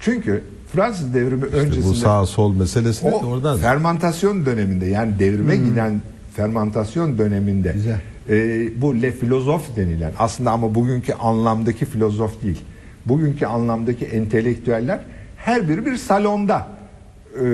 Çünkü 0.00 0.42
Fransız 0.72 1.14
devrimi 1.14 1.44
İşte 1.44 1.56
öncesinde 1.56 1.86
bu 1.86 1.94
sağ 1.94 2.26
sol 2.26 2.54
meselesini 2.54 3.10
de 3.10 3.14
o 3.14 3.26
oradan 3.26 3.58
fermantasyon 3.58 4.46
döneminde 4.46 4.86
yani 4.86 5.18
devrime 5.18 5.56
giden 5.56 6.02
fermantasyon 6.36 7.18
döneminde 7.18 7.72
Güzel. 7.72 8.00
E, 8.30 8.68
bu 8.82 9.02
le 9.02 9.12
filozof 9.12 9.76
denilen 9.76 10.12
aslında 10.18 10.50
ama 10.50 10.74
bugünkü 10.74 11.12
anlamdaki 11.12 11.84
filozof 11.84 12.42
değil. 12.42 12.60
Bugünkü 13.06 13.46
anlamdaki 13.46 14.04
entelektüeller 14.04 15.00
her 15.36 15.68
biri 15.68 15.86
bir 15.86 15.96
salonda 15.96 16.66
e, 17.34 17.44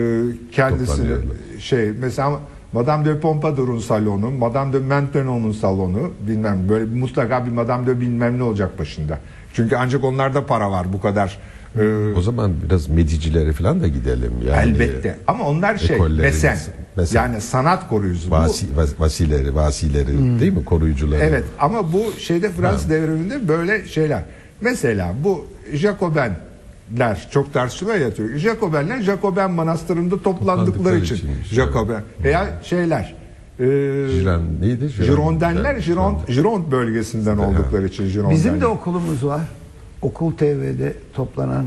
kendisini 0.52 1.16
şey 1.58 1.92
mesela 2.00 2.40
Madame 2.72 3.04
de 3.04 3.20
Pompadour'un 3.20 3.78
salonu, 3.78 4.30
Madame 4.30 4.72
de 4.72 4.78
Maintenon'un 4.78 5.52
salonu 5.52 6.12
bilmem 6.28 6.68
böyle 6.68 6.84
mutlaka 6.84 7.46
bir 7.46 7.50
Madame 7.50 7.86
de 7.86 8.00
bilmem 8.00 8.38
ne 8.38 8.42
olacak 8.42 8.78
başında. 8.78 9.18
Çünkü 9.54 9.76
ancak 9.76 10.04
onlarda 10.04 10.46
para 10.46 10.70
var 10.70 10.92
bu 10.92 11.00
kadar. 11.00 11.38
e, 11.80 12.14
o 12.16 12.22
zaman 12.22 12.52
biraz 12.64 12.88
medicilere 12.88 13.52
falan 13.52 13.80
da 13.80 13.88
gidelim 13.88 14.32
yani. 14.48 14.70
Elbette. 14.70 15.18
Ama 15.26 15.44
onlar 15.44 15.76
şey 15.78 15.98
mesen. 15.98 16.58
Mesen. 16.96 17.22
Yani 17.22 17.40
sanat 17.40 17.88
koruyucusu. 17.88 18.30
Bu- 18.30 18.34
Vasi, 18.34 18.66
vas- 18.76 19.00
vasileri, 19.00 19.54
vasileri 19.54 20.40
değil 20.40 20.52
mi 20.52 20.64
koruyucuları? 20.64 21.20
evet 21.22 21.44
ama 21.60 21.92
bu 21.92 22.12
şeyde 22.18 22.50
Fransız 22.50 22.90
devriminde 22.90 23.48
böyle 23.48 23.88
şeyler. 23.88 24.22
Mesela 24.60 25.14
bu 25.24 25.46
Jacobenler 25.72 27.28
çok 27.30 27.52
tartışmaya 27.52 27.96
yatıyor. 27.98 28.36
Jacobenler 28.36 29.02
Jacoben 29.02 29.50
manastırında 29.50 30.22
toplandıkları 30.22 30.66
Toplandıkları 30.66 30.98
için. 31.04 31.14
için, 31.14 31.30
Jacoben 31.54 32.02
veya 32.24 32.46
şeyler. 32.62 33.14
E, 33.60 33.64
Jiran 34.10 34.42
neydi? 34.60 34.88
Girondenler 35.02 35.72
Evet, 35.74 35.84
Giron, 35.86 36.18
Giron 36.26 36.70
bölgesinden 36.70 37.38
oldukları 37.38 37.86
için 37.86 38.08
Girondenler. 38.08 38.36
Bizim 38.36 38.60
de 38.60 38.66
okulumuz 38.66 39.24
var. 39.26 39.40
Okul 40.02 40.32
TV'de 40.32 40.92
toplanan 41.14 41.66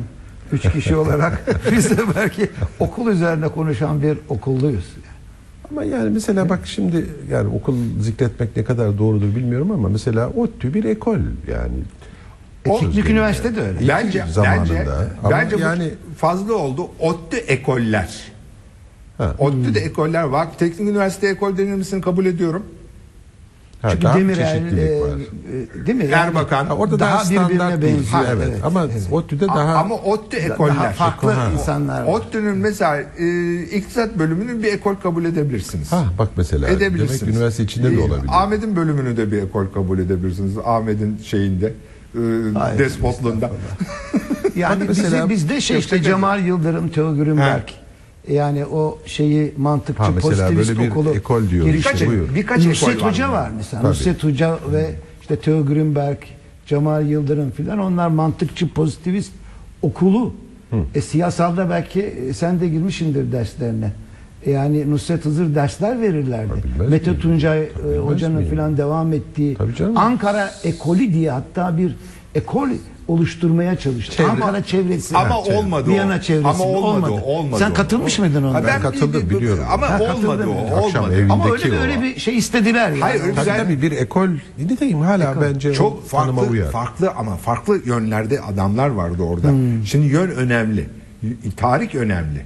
üç 0.51 0.71
kişi 0.71 0.95
olarak 1.03 1.41
biz 1.71 1.89
de 1.97 2.01
belki 2.15 2.49
okul 2.79 3.07
üzerine 3.07 3.47
konuşan 3.47 4.01
bir 4.01 4.17
okulluyuz. 4.29 4.85
Ama 5.71 5.83
yani 5.83 6.09
mesela 6.09 6.49
bak 6.49 6.59
şimdi 6.63 7.05
yani 7.31 7.55
okul 7.55 7.75
zikretmek 8.01 8.57
ne 8.57 8.63
kadar 8.63 8.97
doğrudur 8.97 9.35
bilmiyorum 9.35 9.71
ama 9.71 9.89
mesela 9.89 10.29
ODTÜ 10.29 10.73
bir 10.73 10.83
ekol 10.83 11.17
yani. 11.51 11.77
O, 12.67 12.79
Teknik 12.79 13.09
üniversite 13.09 13.55
de 13.55 13.61
öyle. 13.61 13.87
Bence 13.87 14.23
zamanında. 14.31 14.67
bence 14.67 14.87
Ama 15.23 15.31
bence 15.31 15.55
yani 15.57 15.91
fazla 16.17 16.53
oldu. 16.53 16.87
ODTÜ 16.99 17.37
ekoller. 17.37 18.31
Ha. 19.17 19.35
ODTÜ 19.39 19.75
de 19.75 19.79
ekoller 19.79 20.23
var. 20.23 20.47
Teknik 20.57 20.89
üniversite 20.89 21.27
ekol 21.27 21.57
denilmesini 21.57 22.01
kabul 22.01 22.25
ediyorum. 22.25 22.65
Ha, 23.81 23.89
Çünkü 23.91 24.05
Demirel, 24.05 24.77
e, 24.77 25.01
var. 25.01 25.07
e, 25.83 25.85
değil 25.87 25.97
mi? 25.97 26.03
Yani 26.03 26.13
Erbakan. 26.29 26.65
Ha, 26.65 26.75
orada 26.75 26.99
daha, 26.99 27.11
daha 27.13 27.25
standart 27.25 27.81
benziyor. 27.81 28.25
Evet. 28.33 28.47
Evet, 28.49 28.59
Ama 28.63 28.83
evet. 28.83 29.07
ODTÜ'de 29.11 29.47
daha 29.47 29.73
Ama 29.75 29.95
ODTÜ 29.95 30.37
ekoller. 30.37 30.75
daha 30.75 30.89
farklı 30.91 31.31
Ha. 31.31 31.47
insanlar. 31.53 32.05
ODTÜ'nün 32.05 32.57
mesela 32.57 32.97
e, 33.19 33.61
iktisat 33.63 34.19
bölümünün 34.19 34.63
bir 34.63 34.73
ekol 34.73 34.95
kabul 34.95 35.25
edebilirsiniz. 35.25 35.91
ha 35.91 36.03
bak 36.19 36.29
mesela 36.37 36.69
Edebilirsiniz. 36.69 37.21
demek 37.21 37.35
üniversite 37.35 37.63
içinde 37.63 37.91
de 37.91 37.95
Ee, 37.95 37.99
olabilir. 37.99 38.29
Ahmet'in 38.33 38.75
bölümünü 38.75 39.17
de 39.17 39.31
bir 39.31 39.41
ekol 39.41 39.65
kabul 39.73 39.99
edebilirsiniz. 39.99 40.53
Ahmet'in 40.65 41.17
şeyinde 41.25 41.73
e, 42.15 42.19
despotluğunda. 42.79 43.51
Yani 44.55 44.89
bize, 44.89 45.29
bizde 45.29 45.61
şey 45.61 45.79
işte 45.79 46.03
Cemal 46.03 46.45
Yıldırım, 46.45 46.89
Teo 46.89 47.15
Grünberg. 47.15 47.63
Yani 48.29 48.65
o 48.65 48.97
şeyi 49.05 49.53
mantıkçı, 49.57 50.03
Ha, 50.03 50.11
pozitivist 50.21 50.69
böyle 50.69 50.79
bir 50.85 50.89
okulu. 50.91 51.09
ekol 51.09 51.49
diyor 51.49 51.65
girişti. 51.65 51.93
işte, 51.93 52.07
buyur. 52.07 52.35
Birkaç 52.35 52.65
Nusret 52.65 52.89
ekol 52.95 53.03
var 53.05 53.11
Hoca 53.11 53.23
yani. 53.23 53.33
var 53.33 53.51
mesela. 53.57 53.81
Tabii. 53.81 53.91
Nusret 53.91 54.23
Hoca 54.23 54.57
ve 54.71 54.89
işte 55.21 55.35
Teo 55.35 55.65
Grünberg, 55.65 56.17
Cemal 56.67 57.07
Yıldırım 57.07 57.51
filan 57.51 57.79
onlar 57.79 58.07
mantıkçı, 58.07 58.69
pozitivist 58.73 59.31
okulu. 59.81 60.33
E, 60.95 61.01
siyasalda 61.01 61.69
belki 61.69 62.01
e, 62.01 62.33
sen 62.33 62.59
de 62.61 62.67
girmişsindir 62.67 63.31
derslerine. 63.31 63.91
E, 64.45 64.51
Yani 64.51 64.91
Nusret 64.91 65.25
Hızır 65.25 65.55
dersler 65.55 66.01
verirlerdi. 66.01 66.51
Bilmez 66.63 66.89
Mete 66.89 67.09
miyim? 67.11 67.21
Tuncay 67.21 67.63
e, 67.63 67.69
bilmez 67.83 67.97
hocanın 67.99 68.45
filan 68.45 68.77
devam 68.77 69.13
ettiği 69.13 69.55
Tabii. 69.55 69.71
Ankara 69.95 70.51
ekolü 70.63 71.13
diye 71.13 71.31
hatta 71.31 71.77
bir 71.77 71.95
ekol 72.35 72.67
oluşturmaya 73.09 73.75
çalıştı. 73.75 74.15
Çevre- 74.23 74.29
Ankara 74.29 74.63
çevresi. 74.63 75.17
Ama 75.17 75.29
Ha, 75.29 75.39
olmadı 75.41 75.89
Viyana 75.89 76.21
çevresi. 76.21 76.47
Ama 76.47 76.63
olmadı, 76.63 77.11
o, 77.11 77.21
olmadı 77.37 77.59
Sen 77.63 77.71
o. 77.71 77.73
katılmış 77.73 78.19
mıydın 78.19 78.43
ona? 78.43 78.53
Ha, 78.57 78.63
Ben 78.67 78.81
katıldım, 78.81 79.29
biliyorum. 79.29 79.63
Ama 79.71 79.89
Ha, 79.89 79.99
olmadı 80.03 80.45
o. 80.47 80.75
Akşam 80.85 81.03
Olmadı. 81.03 81.15
evinde- 81.19 81.33
Ama 81.33 81.45
öyle 81.51 81.63
Evindeki 81.65 81.81
öyle 81.81 82.01
bir 82.01 82.19
şey 82.19 82.37
istediler 82.37 82.89
yani. 82.89 82.99
Hayır, 83.01 83.21
öyle 83.23 83.33
Tabii 83.35 83.57
tabii 83.57 83.81
bir 83.81 83.91
ekol 83.91 84.27
ne 84.57 84.77
diyeyim 84.79 85.01
hala 85.01 85.31
Ekol. 85.31 85.41
bence 85.41 85.73
Çok 85.73 86.07
farklı 86.07 86.41
uyar. 86.41 86.71
farklı 86.71 87.11
ama 87.11 87.35
farklı 87.35 87.81
yönlerde 87.85 88.41
adamlar 88.41 88.89
vardı 88.89 89.23
orada. 89.23 89.49
Hmm. 89.49 89.85
Şimdi 89.85 90.05
yön 90.07 90.29
önemli. 90.29 90.89
Tarih 91.57 91.95
önemli. 91.95 92.41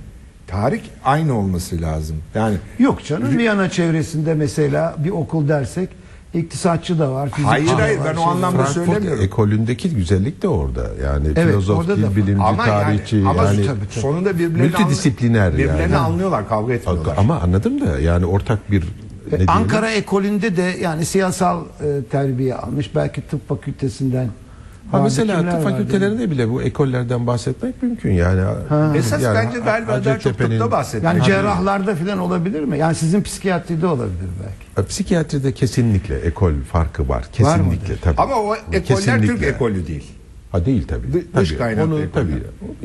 Tarih 0.47 0.81
aynı 1.05 1.37
olması 1.37 1.81
lazım. 1.81 2.15
Yani 2.35 2.55
Yok 2.79 3.03
canım 3.05 3.37
Viyana 3.37 3.69
çevresinde 3.69 4.33
mesela 4.33 4.95
bir 4.97 5.09
okul 5.09 5.47
dersek 5.47 5.89
iktisatçı 6.33 6.99
da 6.99 7.11
var. 7.11 7.29
Hayır, 7.29 7.67
hayır, 7.67 7.99
var, 7.99 8.05
ben 8.05 8.15
o 8.15 8.21
şey 8.23 8.25
anlamda 8.31 8.63
Frankfurt 8.63 8.85
söylemiyorum. 8.85 9.23
ekolündeki 9.23 9.89
güzellik 9.95 10.41
de 10.41 10.47
orada. 10.47 10.81
Yani 11.03 11.27
Evet, 11.35 11.47
filozof, 11.47 11.79
orada 11.79 11.97
dil 11.97 12.03
da- 12.03 12.15
bilimci, 12.15 12.43
ama 12.43 12.65
tarihçi 12.65 13.15
yani, 13.15 13.29
ama 13.29 13.43
yani 13.43 13.65
tabii, 13.65 13.79
tabii. 13.79 14.01
sonunda 14.01 14.33
birbirlerini 14.39 14.61
Multidisipliner 14.71 15.47
anlı- 15.47 15.57
birbirlerini 15.57 15.81
yani. 15.81 15.97
anlıyorlar, 15.97 16.49
kavga 16.49 16.73
etmiyorlar. 16.73 17.15
ama 17.17 17.39
anladım 17.39 17.81
da 17.81 17.99
yani 17.99 18.25
ortak 18.25 18.71
bir 18.71 18.83
ne 19.25 19.29
diyelim? 19.31 19.49
Ankara 19.49 19.91
ekolünde 19.91 20.57
de 20.57 20.75
yani 20.81 21.05
siyasal 21.05 21.61
e, 21.61 22.03
terbiye 22.11 22.55
almış. 22.55 22.95
Belki 22.95 23.21
tıp 23.21 23.49
fakültesinden. 23.49 24.27
Ha 24.93 25.03
mesela 25.03 25.37
tıp 25.37 25.45
vardı? 25.53 25.63
fakültelerinde 25.63 26.31
bile 26.31 26.49
bu 26.49 26.61
ekollerden 26.61 27.27
bahsetmek 27.27 27.83
mümkün 27.83 28.11
yani. 28.11 28.41
Esas 28.97 29.21
Yani 29.23 29.35
bence 29.35 29.59
galiba 29.59 30.05
daha 30.05 30.19
çok 30.19 30.37
tıpta 30.37 30.71
bahsetmek. 30.71 31.03
Yani 31.13 31.23
cerrahlarda 31.23 31.95
falan 31.95 32.19
olabilir 32.19 32.63
mi? 32.63 32.77
Yani 32.77 32.95
sizin 32.95 33.21
psikiyatride 33.21 33.87
olabilir 33.87 34.29
belki. 34.43 34.81
E, 34.87 34.89
Psikiyatride 34.89 35.51
kesinlikle 35.51 36.15
ekol 36.19 36.51
farkı 36.71 37.09
var. 37.09 37.25
Kesinlikle 37.33 37.63
mıdır? 37.93 37.99
tabii. 38.01 38.21
Ama 38.21 38.35
o 38.35 38.55
ekoller 38.55 38.83
Kesinlikle. 38.85 39.27
Türk 39.27 39.43
ekolü 39.43 39.87
değil. 39.87 40.11
Ha 40.51 40.65
değil 40.65 40.87
tabii. 40.87 41.07
Tabii. 41.33 41.43
dış 41.45 41.57
kaynaklı 41.57 41.95
Onu 41.95 42.01
tabii. 42.13 42.31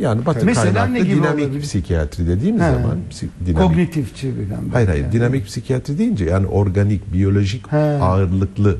Yani 0.01 0.27
batı 0.27 0.47
Mesela 0.47 0.73
kaynaklı 0.75 0.95
ne 0.95 1.01
gibi 1.01 1.15
dinamik 1.17 1.45
olabilir? 1.45 1.63
psikiyatri 1.63 2.29
dediğimiz 2.29 2.63
He. 2.63 2.67
zaman 2.67 2.99
dinamik. 3.47 3.69
Kognitifçi 3.69 4.33
falan. 4.49 4.63
Hayır 4.73 4.89
hayır 4.89 5.03
Yani. 5.03 5.13
dinamik 5.13 5.47
psikiyatri 5.47 5.99
deyince 5.99 6.25
yani 6.25 6.47
organik, 6.47 7.13
biyolojik, 7.13 7.73
He. 7.73 7.77
ağırlıklı, 7.77 8.77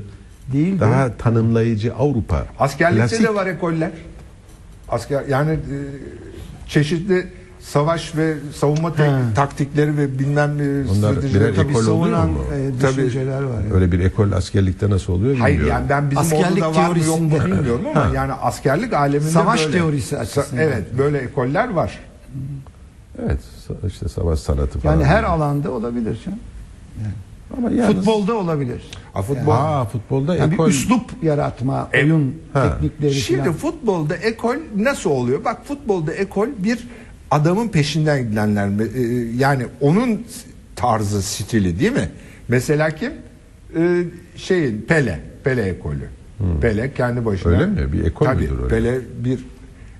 Değil 0.53 0.75
de. 0.75 0.79
daha 0.79 1.17
tanımlayıcı 1.17 1.93
Avrupa. 1.95 2.45
Askerlikte 2.59 3.15
klasik- 3.15 3.23
de 3.27 3.35
var 3.35 3.47
ekoller. 3.47 3.91
Asker 4.89 5.23
yani 5.29 5.51
e, 5.51 5.57
çeşitli 6.67 7.27
savaş 7.59 8.15
ve 8.15 8.33
savunma 8.55 8.97
He. 8.97 9.11
taktikleri 9.35 9.97
ve 9.97 10.19
bilmem 10.19 10.49
e, 10.49 10.89
Onlar 10.91 11.13
stratejileri- 11.13 11.55
Tabii 11.55 11.73
savunan 11.75 12.29
e, 12.29 12.33
Tabii. 12.81 12.95
düşünceler 12.95 13.43
var. 13.43 13.61
yani. 13.63 13.73
Öyle 13.73 13.91
bir 13.91 13.99
ekol 13.99 14.31
askerlikte 14.31 14.89
nasıl 14.89 15.13
oluyor 15.13 15.31
bilmiyorum. 15.35 15.41
Hayır 15.57 15.67
yani 15.67 15.89
ben 15.89 16.11
bizim 16.11 16.21
Askerlik 16.23 16.63
orduda 16.65 16.79
var 16.81 16.89
mı 16.95 17.03
yok 17.07 17.19
mu 17.21 17.31
bilmiyorum 17.45 17.81
ama 17.95 18.05
Ha. 18.05 18.11
yani 18.15 18.33
askerlik 18.33 18.93
aleminde 18.93 19.29
Savaş 19.29 19.65
böyle. 19.65 19.77
teorisi 19.77 20.15
Sa- 20.15 20.19
açısından. 20.19 20.63
Evet 20.63 20.83
böyle 20.97 21.17
ekoller 21.17 21.69
var. 21.69 21.99
Evet 23.25 23.39
işte 23.87 24.09
savaş 24.09 24.39
sanatı 24.39 24.79
falan. 24.79 24.93
Yani 24.93 25.05
her 25.05 25.23
alanda 25.23 25.71
olabilir 25.71 26.19
canım. 26.25 26.39
Ama 27.57 27.71
yalnız- 27.71 27.95
Futbolda 27.95 28.35
olabilir. 28.37 28.81
Ha, 29.13 29.21
futbol. 29.21 29.51
Aa 29.51 29.85
futbolda 29.85 30.35
Yani 30.35 30.53
ekol. 30.53 30.65
bir 30.65 30.71
üslup 30.71 31.01
yaratma, 31.23 31.89
E, 31.93 32.03
oyun 32.03 32.35
ha. 32.53 32.77
teknikleri 32.81 33.13
Şimdi 33.13 33.39
falan. 33.41 33.53
futbolda 33.53 34.15
ekol 34.15 34.55
nasıl 34.75 35.09
oluyor? 35.09 35.45
Bak 35.45 35.65
futbolda 35.65 36.13
ekol 36.13 36.47
bir 36.57 36.87
adamın 37.31 37.67
peşinden 37.67 38.29
gidenler? 38.29 38.67
Ee, 38.67 39.01
yani 39.37 39.65
onun 39.81 40.25
tarzı 40.75 41.21
stili 41.21 41.79
değil 41.79 41.91
mi? 41.91 42.09
Mesela 42.47 42.89
kim? 42.95 43.11
Ee, 43.77 44.03
şeyin 44.35 44.81
Pele, 44.81 45.19
Pele 45.43 45.61
ekolü. 45.61 46.07
Pele 46.61 46.93
kendi 46.93 47.25
başına. 47.25 47.51
Hmm. 47.51 47.59
Öyle 47.59 47.65
mi? 47.85 47.93
Bir 47.93 48.05
ekol 48.05 48.25
Tabii, 48.25 48.43
müdür 48.43 48.57
öyle? 48.63 48.67
Pele 48.67 48.99
bir 49.23 49.39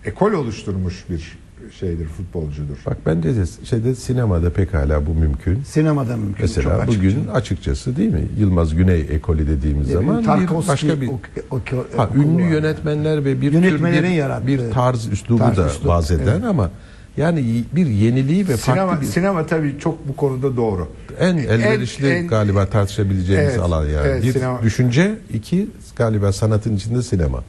ekol 0.05 0.31
oluşturmuş 0.33 1.05
bir 1.09 1.37
şeydir, 1.71 2.05
futbolcudur. 2.07 2.77
Bak 2.85 2.97
bence 3.05 3.35
de 3.35 3.43
şeyde 3.65 3.95
sinemada 3.95 4.49
pekala 4.53 5.05
bu 5.05 5.13
mümkün. 5.13 5.63
Sinemada 5.63 6.17
mümkün. 6.17 6.31
çok 6.33 6.55
Mesela 6.57 6.77
açık 6.77 6.97
bugün 6.99 7.27
açıkçası 7.27 7.95
değil 7.97 8.13
mi? 8.13 8.27
Yılmaz 8.39 8.75
Güney 8.75 9.01
ekolü 9.09 9.47
dediğimiz 9.47 9.87
zaman 9.87 10.19
bir 10.19 10.25
Tarkovski, 10.25 10.71
başka 10.71 11.01
bir 11.01 11.07
ok- 11.07 11.19
ok- 11.51 11.71
ha, 11.97 12.05
okulu 12.07 12.23
ünlü 12.23 12.43
var. 12.43 12.49
yönetmenler 12.49 13.25
ve 13.25 13.41
bir 13.41 13.51
tür 13.51 13.83
bir, 13.83 14.03
yarattığı 14.09 14.47
bir 14.47 14.71
tarz 14.71 15.07
üslubu 15.07 15.39
tarz, 15.39 15.57
da 15.57 15.67
üslup, 15.67 15.87
vaz 15.87 16.11
eden 16.11 16.27
evet. 16.31 16.43
ama 16.43 16.71
yani 17.17 17.63
bir 17.75 17.85
yeniliği 17.87 18.47
ve 18.47 18.57
Sinema, 18.57 18.87
farklı 18.87 19.01
bir 19.01 19.11
sinema 19.11 19.45
tabii 19.45 19.75
çok 19.79 20.07
bu 20.07 20.15
konuda 20.15 20.57
doğru. 20.57 20.87
en 21.19 21.37
elverişli 21.37 22.07
en- 22.09 22.27
galiba 22.27 22.65
tartışabileceğimiz 22.65 23.49
Evet, 23.49 23.59
alan 23.59 23.85
yani. 23.85 24.07
evet, 24.07 24.23
bir 24.23 24.33
sinema. 24.33 24.61
düşünce, 24.61 25.15
iki 25.33 25.67
galiba 25.95 26.33
sanatın 26.33 26.75
içinde 26.75 27.03
sinema. 27.03 27.43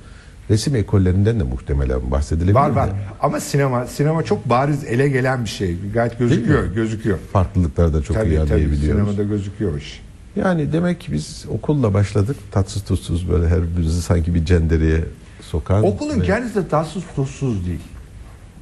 Resim 0.50 0.76
ekollerinden 0.76 1.40
de 1.40 1.42
muhtemelen 1.44 2.10
bahsedilebilir. 2.10 2.54
Var 2.54 2.70
de. 2.72 2.76
var. 2.76 2.90
Ama 3.20 3.40
sinema 3.40 3.86
sinema 3.86 4.22
çok 4.22 4.48
bariz 4.48 4.84
ele 4.84 5.08
gelen 5.08 5.44
bir 5.44 5.48
şey. 5.48 5.76
Gayet 5.94 6.18
gözüküyor, 6.18 6.64
gözüküyor. 6.74 7.18
Farklılıkları 7.32 7.94
da 7.94 8.02
çok 8.02 8.16
tabii 8.16 8.28
iyi 8.28 8.36
tabii 8.38 8.42
anlayabiliyoruz. 8.52 9.00
sinemada 9.04 9.22
gözüküyor 9.22 9.78
iş. 9.78 10.02
Yani 10.36 10.72
demek 10.72 11.00
ki 11.00 11.12
biz 11.12 11.44
okulla 11.50 11.94
başladık. 11.94 12.36
Tatsız 12.50 12.84
tuzsuz 12.84 13.30
böyle 13.30 13.48
her 13.48 13.62
birimizi 13.62 14.02
sanki 14.02 14.34
bir 14.34 14.44
cendereye 14.44 15.04
sokan. 15.40 15.84
Okulun 15.84 16.20
ve- 16.20 16.24
kendisi 16.24 16.54
de 16.54 16.68
tatsız 16.68 17.02
tuzsuz 17.16 17.66
değil. 17.66 17.80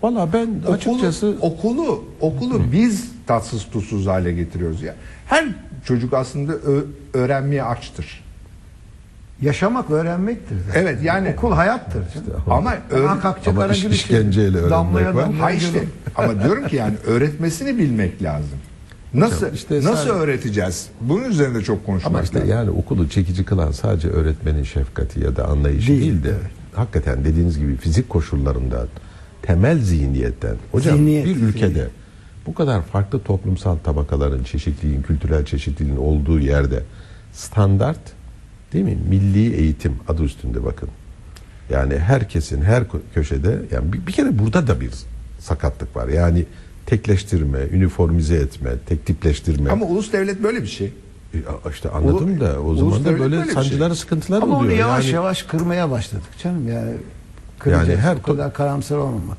Valla 0.03 0.33
ben 0.33 0.49
Okulu, 0.63 0.73
açıkçası 0.75 1.37
okulu 1.41 2.05
okulu 2.21 2.63
biz 2.73 3.09
tatsız 3.27 3.65
tuzsuz 3.73 4.07
hale 4.07 4.33
getiriyoruz 4.33 4.83
ya. 4.83 4.95
Her 5.27 5.49
çocuk 5.85 6.15
aslında 6.15 6.53
öğrenmeye 7.15 7.65
açtır. 7.65 8.25
Yaşamak 9.43 9.91
öğrenmektir. 9.91 10.57
zaten. 10.67 10.83
Evet 10.83 10.99
yani 11.03 11.35
Okul 11.39 11.53
hayattır. 11.53 12.03
canım. 12.15 12.43
ama 12.51 12.75
öğre- 12.91 13.09
Akakçı 13.09 13.51
Ama 13.51 13.67
iş- 13.67 13.85
işkenceyle 13.85 14.57
öğrenmek 14.57 14.71
damlaya 14.71 15.15
var. 15.15 15.23
damlaya 15.25 15.43
ha 15.43 15.51
işte 15.51 15.85
ama 16.17 16.43
diyorum 16.45 16.69
ki 16.69 16.77
yani 16.77 16.95
öğretmesini 17.07 17.79
bilmek 17.79 18.23
lazım. 18.23 18.59
Nasıl 19.15 19.37
Hocam 19.37 19.55
işte 19.55 19.77
nasıl 19.77 19.95
sadece- 19.95 20.11
öğreteceğiz? 20.11 20.87
Bunun 21.01 21.25
üzerinde 21.25 21.63
çok 21.63 21.87
konuşmak 21.87 22.11
ama 22.15 22.23
işte 22.23 22.37
lazım. 22.39 22.51
yani 22.53 22.71
okulu 22.71 23.09
çekici 23.09 23.45
kılan 23.45 23.73
sadece 23.73 24.09
öğretmenin 24.09 24.63
şefkati 24.63 25.21
ya 25.25 25.37
da 25.37 25.49
anlayışı 25.49 25.89
Değil, 25.89 26.01
değil, 26.01 26.25
de 26.25 26.29
evet. 26.29 26.51
hakikaten 26.75 27.25
dediğiniz 27.25 27.59
gibi 27.59 27.77
fizik 27.77 28.09
koşullarından 28.09 28.87
temel 29.43 29.79
zihniyetten 29.79 30.57
hocam 30.73 30.97
Zihniyet, 30.97 31.27
bir 31.27 31.37
ülkede 31.37 31.67
zihniyet. 31.69 31.91
bu 32.47 32.55
kadar 32.55 32.83
farklı 32.83 33.23
toplumsal 33.23 33.77
tabakaların 33.77 34.45
çeşitliliğin 34.45 35.03
kültürel 35.03 35.45
çeşitliliğin 35.45 35.97
olduğu 35.97 36.39
yerde 36.41 36.83
standart 37.33 37.99
değil 38.73 38.85
mi 38.85 38.99
milli 39.11 39.55
eğitim 39.55 39.93
adı 40.09 40.23
üstünde 40.23 40.65
bakın 40.65 40.89
yani 41.71 41.99
herkesin 41.99 42.63
her 42.63 42.83
kö- 42.83 43.01
köşede 43.15 43.59
yani 43.71 43.93
bir, 43.93 44.07
bir 44.07 44.13
kere 44.13 44.39
burada 44.39 44.67
da 44.67 44.81
bir 44.81 44.91
sakatlık 45.41 45.97
var 45.97 46.09
yani 46.09 46.45
tekleştirme, 46.87 47.59
üniformize 47.73 48.35
etme, 48.37 48.71
tek 48.87 49.07
tipleştirme. 49.07 49.71
Ama 49.71 49.87
ulus 49.87 50.13
devlet 50.13 50.43
böyle 50.43 50.63
bir 50.63 50.67
şey. 50.67 50.93
E, 51.35 51.39
işte 51.73 51.89
anladım 51.91 52.37
Ulu- 52.37 52.41
da 52.41 52.61
o 52.63 52.75
zaman 52.77 53.05
da 53.05 53.11
böyle 53.11 53.21
böyle 53.21 53.43
bir 53.43 53.51
sancılar, 53.51 53.89
şey. 53.89 53.97
sıkıntılar 53.97 54.43
Ama 54.43 54.57
oluyor. 54.59 54.73
yavaş 54.79 55.05
yani, 55.05 55.15
yavaş 55.15 55.43
kırmaya 55.43 55.91
başladık 55.91 56.25
canım 56.43 56.69
yani. 56.69 56.93
Kıracağız. 57.59 57.89
Yani 57.89 57.99
her 58.01 58.17
bu 58.19 58.23
kadar 58.23 58.53
karamsar 58.55 58.97
olmamak. 58.97 59.39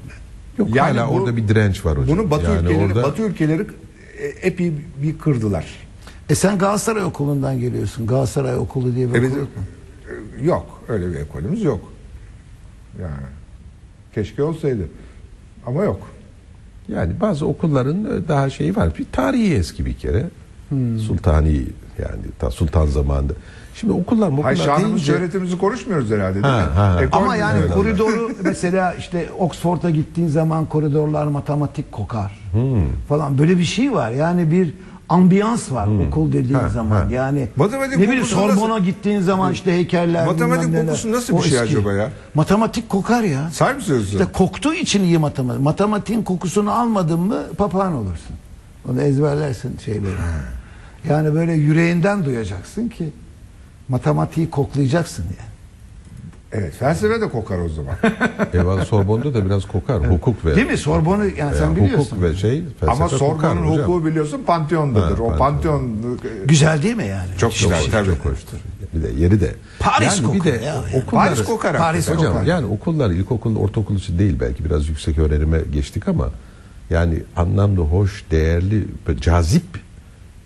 Yok 0.58 0.76
Yani 0.76 1.00
hala 1.00 1.10
bu- 1.10 1.14
orada 1.14 1.38
bir 1.38 1.48
direnç 1.48 1.86
var 1.86 1.98
hocam. 1.98 2.18
Bunu 2.18 2.32
Batı 2.32 2.44
yani 2.46 2.60
ülkeleri 2.68 2.86
orada 2.86 3.04
Batı 3.04 3.22
ülkeleri 3.22 3.68
e, 4.20 4.26
epey 4.28 4.74
bir 5.04 5.18
kırdılar. 5.18 5.66
E 6.30 6.36
sen 6.36 6.58
Galatasaray 6.58 7.04
okulundan 7.04 7.60
geliyorsun. 7.60 8.08
Galatasaray 8.08 8.56
okulu 8.58 8.96
diye 8.96 9.14
bir 9.14 9.22
E, 9.24 9.28
okul 9.28 9.38
yok 9.38 9.48
mu? 9.58 9.64
e, 10.42 10.46
yok 10.46 10.82
öyle 10.88 11.10
bir 11.12 11.16
ekolümüz 11.16 11.64
yok. 11.64 11.80
Yani 13.02 13.12
keşke 14.16 14.44
olsaydı. 14.44 14.84
Ama 15.66 15.84
yok. 15.84 16.00
yani 16.88 17.14
bazı 17.22 17.46
okulların 17.46 18.28
daha 18.28 18.50
şeyi 18.50 18.76
var. 18.76 18.90
Bir 19.00 19.06
tarihi 19.12 19.54
eski 19.56 19.86
bir 19.86 19.94
kere. 19.94 20.26
Hmm. 20.70 21.00
Sultani 21.00 21.54
yani 22.00 22.22
ta 22.40 22.52
sultan 22.52 22.86
zamanında. 22.86 23.34
Şimdi 23.76 23.94
okullar 23.94 24.28
okullar 24.32 24.56
şanımız 24.56 24.84
deyince 24.86 25.06
şöhretimizi 25.06 25.58
konuşmuyoruz 25.58 26.12
herhalde 26.12 26.34
değil 26.34 26.46
Ha, 26.46 26.58
mi? 26.66 26.72
ha. 26.76 27.02
Ekol 27.04 27.22
Ama 27.22 27.36
yani 27.36 27.62
öyle. 27.62 27.74
koridoru 27.74 28.32
mesela 28.44 28.94
işte 28.94 29.30
Oxford'a 29.40 29.90
gittiğin 29.90 30.28
zaman 30.28 30.66
koridorlar 30.66 31.28
matematik 31.28 31.92
kokar 31.92 32.40
falan 33.10 33.38
böyle 33.38 33.58
bir 33.58 33.64
şey 33.64 33.94
var. 33.94 34.12
Yani 34.12 34.52
bir 34.52 34.74
ambiyans 35.10 35.72
var 35.72 35.88
okul 36.08 36.32
dediğin 36.34 36.60
Ha, 36.60 36.70
zaman. 36.70 36.96
ha. 37.02 37.08
Yani 37.12 37.48
Matematik 37.56 37.98
ne 37.98 38.08
bileyim 38.08 38.26
Sorbon'a 38.26 38.74
nasıl- 38.74 38.86
gittiğin 38.86 39.22
zaman 39.22 39.54
işte 39.54 39.72
heykeller 39.72 40.26
Matematik 40.26 40.76
kokusu 40.76 41.12
nasıl 41.12 41.38
bir 41.38 41.42
şey 41.42 41.60
eski. 41.60 41.78
acaba 41.78 41.94
ya? 41.94 42.10
Matematik 42.34 42.90
kokar 42.90 43.24
ya. 43.24 43.50
Say 43.52 43.74
mı 43.74 43.82
söylüyorsun? 43.82 44.18
İşte 44.20 44.32
koktuğu 44.32 44.74
için 44.74 45.04
iyi 45.04 45.18
matematik. 45.18 45.62
Matematiğin 45.62 46.24
kokusunu 46.24 46.72
almadın 46.72 47.20
mı 47.20 47.44
papağan 47.58 47.94
olursun. 47.94 48.36
Onu 48.92 49.02
ezberlersin 49.02 49.78
şeyleri. 49.86 50.14
Yani 51.10 51.34
böyle 51.36 51.54
yüreğinden 51.54 52.26
duyacaksın 52.26 52.90
ki 52.90 53.10
matematiği 53.90 54.50
koklayacaksın 54.50 55.24
yani. 55.24 55.49
Evet 56.52 56.74
felsefe 56.74 57.22
de 57.22 57.30
kokar 57.30 57.58
o 57.60 57.70
zaman. 57.70 57.96
Eyvallah 58.54 58.86
Sorbon'da 58.86 59.34
da 59.34 59.46
biraz 59.46 59.66
kokar. 59.68 60.12
Hukuk 60.12 60.46
ve 60.46 60.56
Değil 60.56 60.68
mi? 60.68 60.78
Sorbon'u 60.78 61.26
yani 61.26 61.34
veya 61.38 61.54
sen 61.54 61.76
biliyorsun. 61.76 62.06
hukuk 62.06 62.22
ve 62.22 62.36
şey 62.36 62.64
felsefe 62.80 62.92
Ama 63.04 63.10
Sorbon'un 63.10 63.68
hocam. 63.68 63.88
hukuku 63.88 64.06
biliyorsun 64.06 64.42
Pantheon'dadır. 64.48 65.18
Ha, 65.18 65.24
o 65.24 65.38
Pantheon. 65.38 65.98
Güzel 66.46 66.84
değil 66.84 66.96
mi 66.96 67.08
yani? 67.08 67.30
çok 67.38 67.56
Çok, 67.56 67.72
güzel 67.72 67.92
tabii. 67.92 68.06
çok 68.16 68.26
hoştur. 68.26 68.58
Bir 68.94 69.04
de 69.04 69.22
yeri 69.22 69.42
de. 69.42 69.56
Paris 69.80 70.22
yani 70.22 70.34
bir 70.34 70.40
kokar 70.40 70.54
de 70.62 70.66
ya. 70.66 70.76
okullar, 71.04 71.28
Paris 71.28 71.44
kokar 71.44 71.78
Paris. 71.78 72.10
Hocam 72.10 72.34
kokar. 72.34 72.46
yani 72.46 72.66
okullar 72.66 73.10
ilkokul 73.12 73.56
ortaokul 73.56 73.96
için 73.96 74.20
değil 74.20 74.36
belki 74.40 74.66
biraz 74.66 74.90
yüksek 74.90 75.18
öğrenime 75.20 75.60
geçtik 75.74 76.08
ama 76.08 76.30
yani 76.90 77.24
anlamlı 77.36 77.82
hoş 77.82 78.26
değerli 78.32 78.86
cazip 79.22 79.64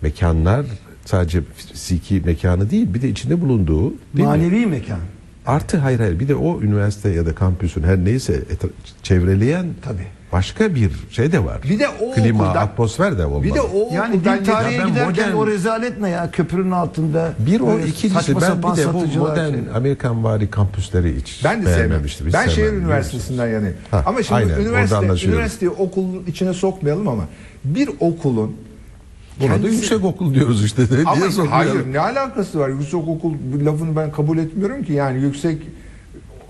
mekanlar 0.02 0.66
sadece 1.04 1.40
fiziki 1.72 2.22
mekanı 2.24 2.70
değil 2.70 2.94
bir 2.94 3.02
de 3.02 3.08
içinde 3.08 3.40
bulunduğu 3.40 3.90
değil 3.90 3.96
mi? 4.14 4.22
Manevi 4.24 4.66
mekan. 4.66 4.98
Artı 5.46 5.78
hayır 5.78 6.00
hayır 6.00 6.20
bir 6.20 6.28
de 6.28 6.34
o 6.34 6.62
üniversite 6.62 7.08
ya 7.08 7.26
da 7.26 7.34
kampüsün 7.34 7.82
her 7.82 7.98
neyse 8.04 8.42
çevreleyen 9.02 9.66
Tabii. 9.82 10.06
başka 10.32 10.74
bir 10.74 10.90
şey 11.10 11.32
de 11.32 11.44
var. 11.44 11.60
Bir 11.64 11.78
de 11.78 11.88
o 11.88 12.14
klima, 12.14 12.44
okuldan- 12.44 12.62
atmosfer 12.62 13.18
de 13.18 13.24
olmalı. 13.26 13.42
Bir 13.44 13.54
de 13.54 13.60
o 13.60 13.88
Yani 13.94 14.20
dil 14.24 14.44
tarihe 14.44 14.78
ben 14.80 14.88
giderken 14.88 15.10
modern- 15.10 15.32
o 15.34 15.46
rezalet 15.46 16.00
ne 16.00 16.08
ya? 16.10 16.30
Köprünün 16.30 16.70
altında. 16.70 17.32
bir 17.38 17.60
o 17.60 17.78
ikincisi 17.78 18.40
ben 18.40 18.58
bir 18.58 18.76
de 18.76 18.94
bu 18.94 19.18
modern 19.18 19.50
şey. 19.52 19.60
Amerikan 19.74 20.24
vari 20.24 20.50
kampüsleri 20.50 21.16
hiç 21.16 21.40
Ben 21.44 21.62
de 21.62 21.66
beğenmemiştim. 21.66 22.26
hiç 22.26 22.34
Ben 22.34 22.48
şehir 22.48 22.72
üniversitesinden 22.72 23.46
yanayım. 23.46 23.76
Ha, 23.90 24.02
ama 24.06 24.22
şimdi 24.22 24.34
aynen, 24.34 24.60
üniversite, 24.60 25.28
üniversiteyi 25.28 25.70
okulun 25.70 26.24
içine 26.26 26.52
sokmayalım 26.52 27.08
ama 27.08 27.24
bir 27.64 27.90
okulun 28.00 28.56
Buna 29.40 29.50
da 29.50 29.54
kendisi- 29.54 29.74
yüksek 29.74 30.04
okul 30.04 30.34
diyoruz 30.34 30.64
işte. 30.64 30.82
Ne, 30.82 31.02
ama 31.06 31.30
sokmayalım? 31.30 31.76
hayır 31.76 31.92
ne 31.92 31.98
alakası 32.00 32.58
var? 32.58 32.68
Yüksek 32.68 32.94
okul 33.08 33.34
lafını 33.64 33.96
ben 33.96 34.12
kabul 34.12 34.38
etmiyorum 34.38 34.82
ki 34.84 34.92
yani 34.92 35.20
yüksek 35.22 35.58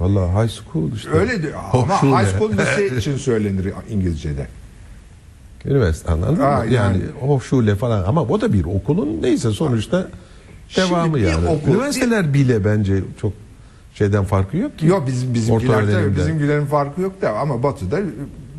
Vallahi 0.00 0.42
high 0.44 0.50
school 0.52 0.92
işte. 0.96 1.10
öyle 1.10 1.42
de, 1.42 1.46
ama 1.72 2.02
high 2.02 2.28
school 2.36 2.52
lise 2.52 2.96
için 2.98 3.16
söylenir 3.16 3.72
İngilizce'de. 3.90 4.46
Üniversite 5.64 6.12
anladın 6.12 6.34
mı? 6.34 6.42
Ha, 6.42 6.50
Yani, 6.64 6.74
yani. 6.74 7.02
hochschule 7.20 7.74
falan 7.74 8.04
ama 8.04 8.22
o 8.22 8.40
da 8.40 8.52
bir 8.52 8.64
okulun 8.64 9.22
neyse 9.22 9.50
sonuçta 9.50 10.08
Şimdi 10.68 10.88
devamı 10.90 11.14
bir 11.14 11.20
yani. 11.20 11.46
okul- 11.48 11.70
Üniversiteler 11.70 12.34
bile 12.34 12.64
bence 12.64 13.02
çok 13.20 13.32
şeyden 13.94 14.24
farkı 14.24 14.56
yok 14.56 14.78
ki. 14.78 14.86
Yok 14.86 15.06
bizim 15.06 15.34
bizimkiler 15.34 15.86
tabii 15.92 16.16
bizimkilerin 16.16 16.66
farkı 16.66 17.00
yok 17.00 17.22
da 17.22 17.30
ama 17.38 17.62
Batı'da 17.62 18.00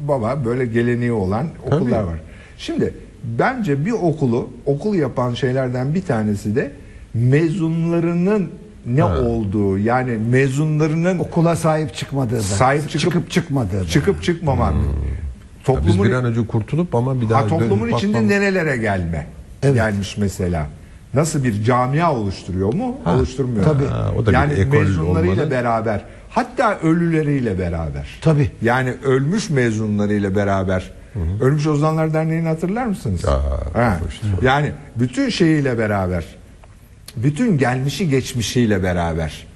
baba 0.07 0.45
böyle 0.45 0.65
geleneği 0.65 1.11
olan 1.11 1.47
Tabii. 1.69 1.76
okullar 1.76 2.03
var. 2.03 2.15
Şimdi 2.57 2.93
bence 3.39 3.86
bir 3.86 3.91
okulu 3.91 4.49
okul 4.65 4.95
yapan 4.95 5.34
şeylerden 5.34 5.95
bir 5.95 6.01
tanesi 6.01 6.55
de 6.55 6.71
mezunlarının 7.13 8.49
ne 8.86 9.01
Ha. 9.01 9.19
olduğu 9.19 9.78
yani 9.78 10.11
mezunlarının 10.32 11.19
Okula 11.19 11.55
sahip 11.55 11.93
çıkmadığı 11.95 12.36
da. 12.38 12.41
Sahip 12.41 12.89
çıkıp- 12.89 12.99
çıkıp 12.99 13.32
çıkmadığı 13.32 13.80
da. 13.82 13.86
çıkıp 13.88 14.23
çıkmamak. 14.23 14.73
Ya 14.73 14.80
Biz 14.80 15.65
Toplumun 15.65 16.05
bir 16.07 16.11
an 16.13 16.26
önce 16.26 16.47
kurtulup 16.47 16.95
ama 16.95 17.21
bir 17.21 17.30
daha 17.30 17.41
ha, 17.43 17.47
toplumun 17.47 17.89
içinde 17.89 18.17
bakmam- 18.17 18.30
nerelere 18.30 18.78
gelme 18.78 19.28
Evet. 19.63 19.76
gelmiş 19.76 20.17
mesela. 20.17 20.67
Nasıl 21.13 21.43
bir 21.43 21.63
camia 21.63 22.13
oluşturuyor 22.15 22.73
mu? 22.73 22.95
Ha, 23.03 23.15
Oluşturmuyor. 23.15 23.63
tabii. 23.65 23.86
Ha, 23.86 24.11
o 24.17 24.26
da 24.26 24.30
bir 24.30 24.34
yani 24.34 24.65
mezunlarıyla 24.71 25.34
olmalı. 25.34 25.51
beraber 25.51 26.01
hatta 26.30 26.80
ölüleriyle 26.80 27.59
beraber. 27.59 28.07
Tabii. 28.21 28.51
Yani 28.61 28.93
ölmüş 29.05 29.49
mezunlarıyla 29.49 30.36
beraber. 30.36 30.91
Ölmüş 31.41 31.68
Ozanlar 31.68 32.13
Derneği'ni 32.13 32.47
hatırlar 32.47 32.86
mısınız? 32.86 33.26
Aa, 33.26 33.41
Ha. 33.74 33.99
hoş. 34.05 34.22
Yani 34.43 34.72
bütün 34.95 35.30
şeyiyle 35.30 35.78
beraber. 35.78 36.26
Bütün 37.16 37.57
gelmişi 37.57 38.09
geçmişiyle 38.09 38.84
beraber. 38.84 39.47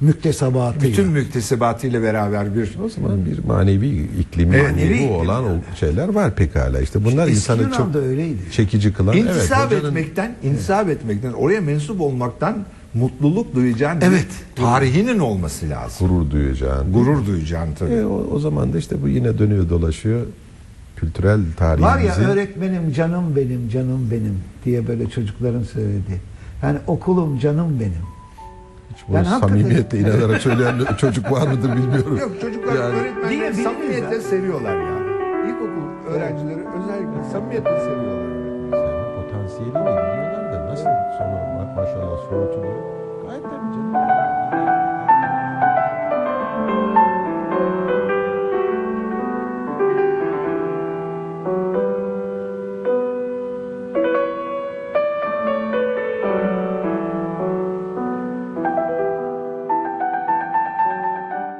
Müktesebatı. 0.00 0.80
Bütün 0.86 1.08
müktesebatıyla 1.08 2.02
beraber 2.02 2.54
bir 2.54 2.78
O 2.84 2.88
zaman 2.88 3.26
bir 3.26 3.44
manevi 3.44 3.88
iklimi 4.20 4.56
Evet, 4.56 4.70
manevi 4.70 5.08
olan 5.08 5.44
o 5.44 5.48
şeyler 5.80 6.08
var 6.08 6.34
pekala. 6.34 6.80
İşte 6.80 7.04
bunlar 7.04 7.22
Eski 7.26 7.36
insanı 7.36 7.72
çok 7.72 7.96
öyleydi. 7.96 8.38
çekici 8.52 8.92
kılan. 8.92 9.16
İntisap 9.16 9.58
evet, 9.72 9.82
hocanın- 9.82 9.88
etmekten, 9.88 10.34
intisap 10.42 10.88
etmekten, 10.88 11.32
oraya 11.32 11.60
mensup 11.60 12.00
olmaktan 12.00 12.64
mutluluk 12.94 13.54
duyacağın 13.54 14.00
bir 14.00 14.06
Evet. 14.06 14.26
tarihinin 14.56 15.18
olması 15.18 15.68
lazım. 15.70 16.08
gurur 16.08 16.30
duyacağın. 16.30 16.92
Gurur 16.92 17.26
duyacağın 17.26 17.68
tabii. 17.78 17.94
E, 17.94 18.04
o, 18.04 18.26
o 18.32 18.38
zaman 18.38 18.72
da 18.72 18.78
işte 18.78 19.02
bu 19.02 19.08
yine 19.08 19.38
dönüyor 19.38 19.68
dolaşıyor. 19.68 20.20
Kültürel 21.00 21.40
Var 21.60 21.98
ya 21.98 22.14
öğretmenim 22.16 22.92
canım 22.92 23.36
benim 23.36 23.68
canım 23.68 24.08
benim 24.10 24.40
diye 24.64 24.88
böyle 24.88 25.10
çocukların 25.10 25.62
söyledi. 25.62 26.20
Yani 26.62 26.78
okulum 26.86 27.38
canım 27.38 27.80
benim. 27.80 28.02
bu 29.08 29.14
Yani 29.14 29.26
hakikaten- 29.26 29.56
samimiyetle 29.58 29.98
inanarak 29.98 30.40
söyleyen 30.40 30.74
çocuk 30.98 31.32
var 31.32 31.46
mıdır 31.46 31.76
bilmiyorum. 31.76 32.16
Yok 32.20 32.40
çocuklar 32.40 32.74
Yani- 32.74 32.84
öğretmenleri 33.00 33.54
samimiyetle 33.54 34.14
ya? 34.14 34.20
seviyorlar 34.20 34.76
ya. 34.80 34.98
İlkokul 35.48 36.10
öğrencileri 36.14 36.60
özellikle 36.60 37.24
samimiyetle 37.32 37.80
seviyorlar. 37.80 38.28
Sevme 38.70 39.14
potansiyeliyle 39.16 39.74
biliyorlar 39.80 40.52
da 40.52 40.66
nasıl 40.70 40.84
sonra 41.18 41.38
ma- 41.58 41.74
maşallah 41.76 42.18
soğutuluyor. 42.30 42.82
Gayet 43.26 43.42
tabii 43.42 43.74
canım. 43.74 44.77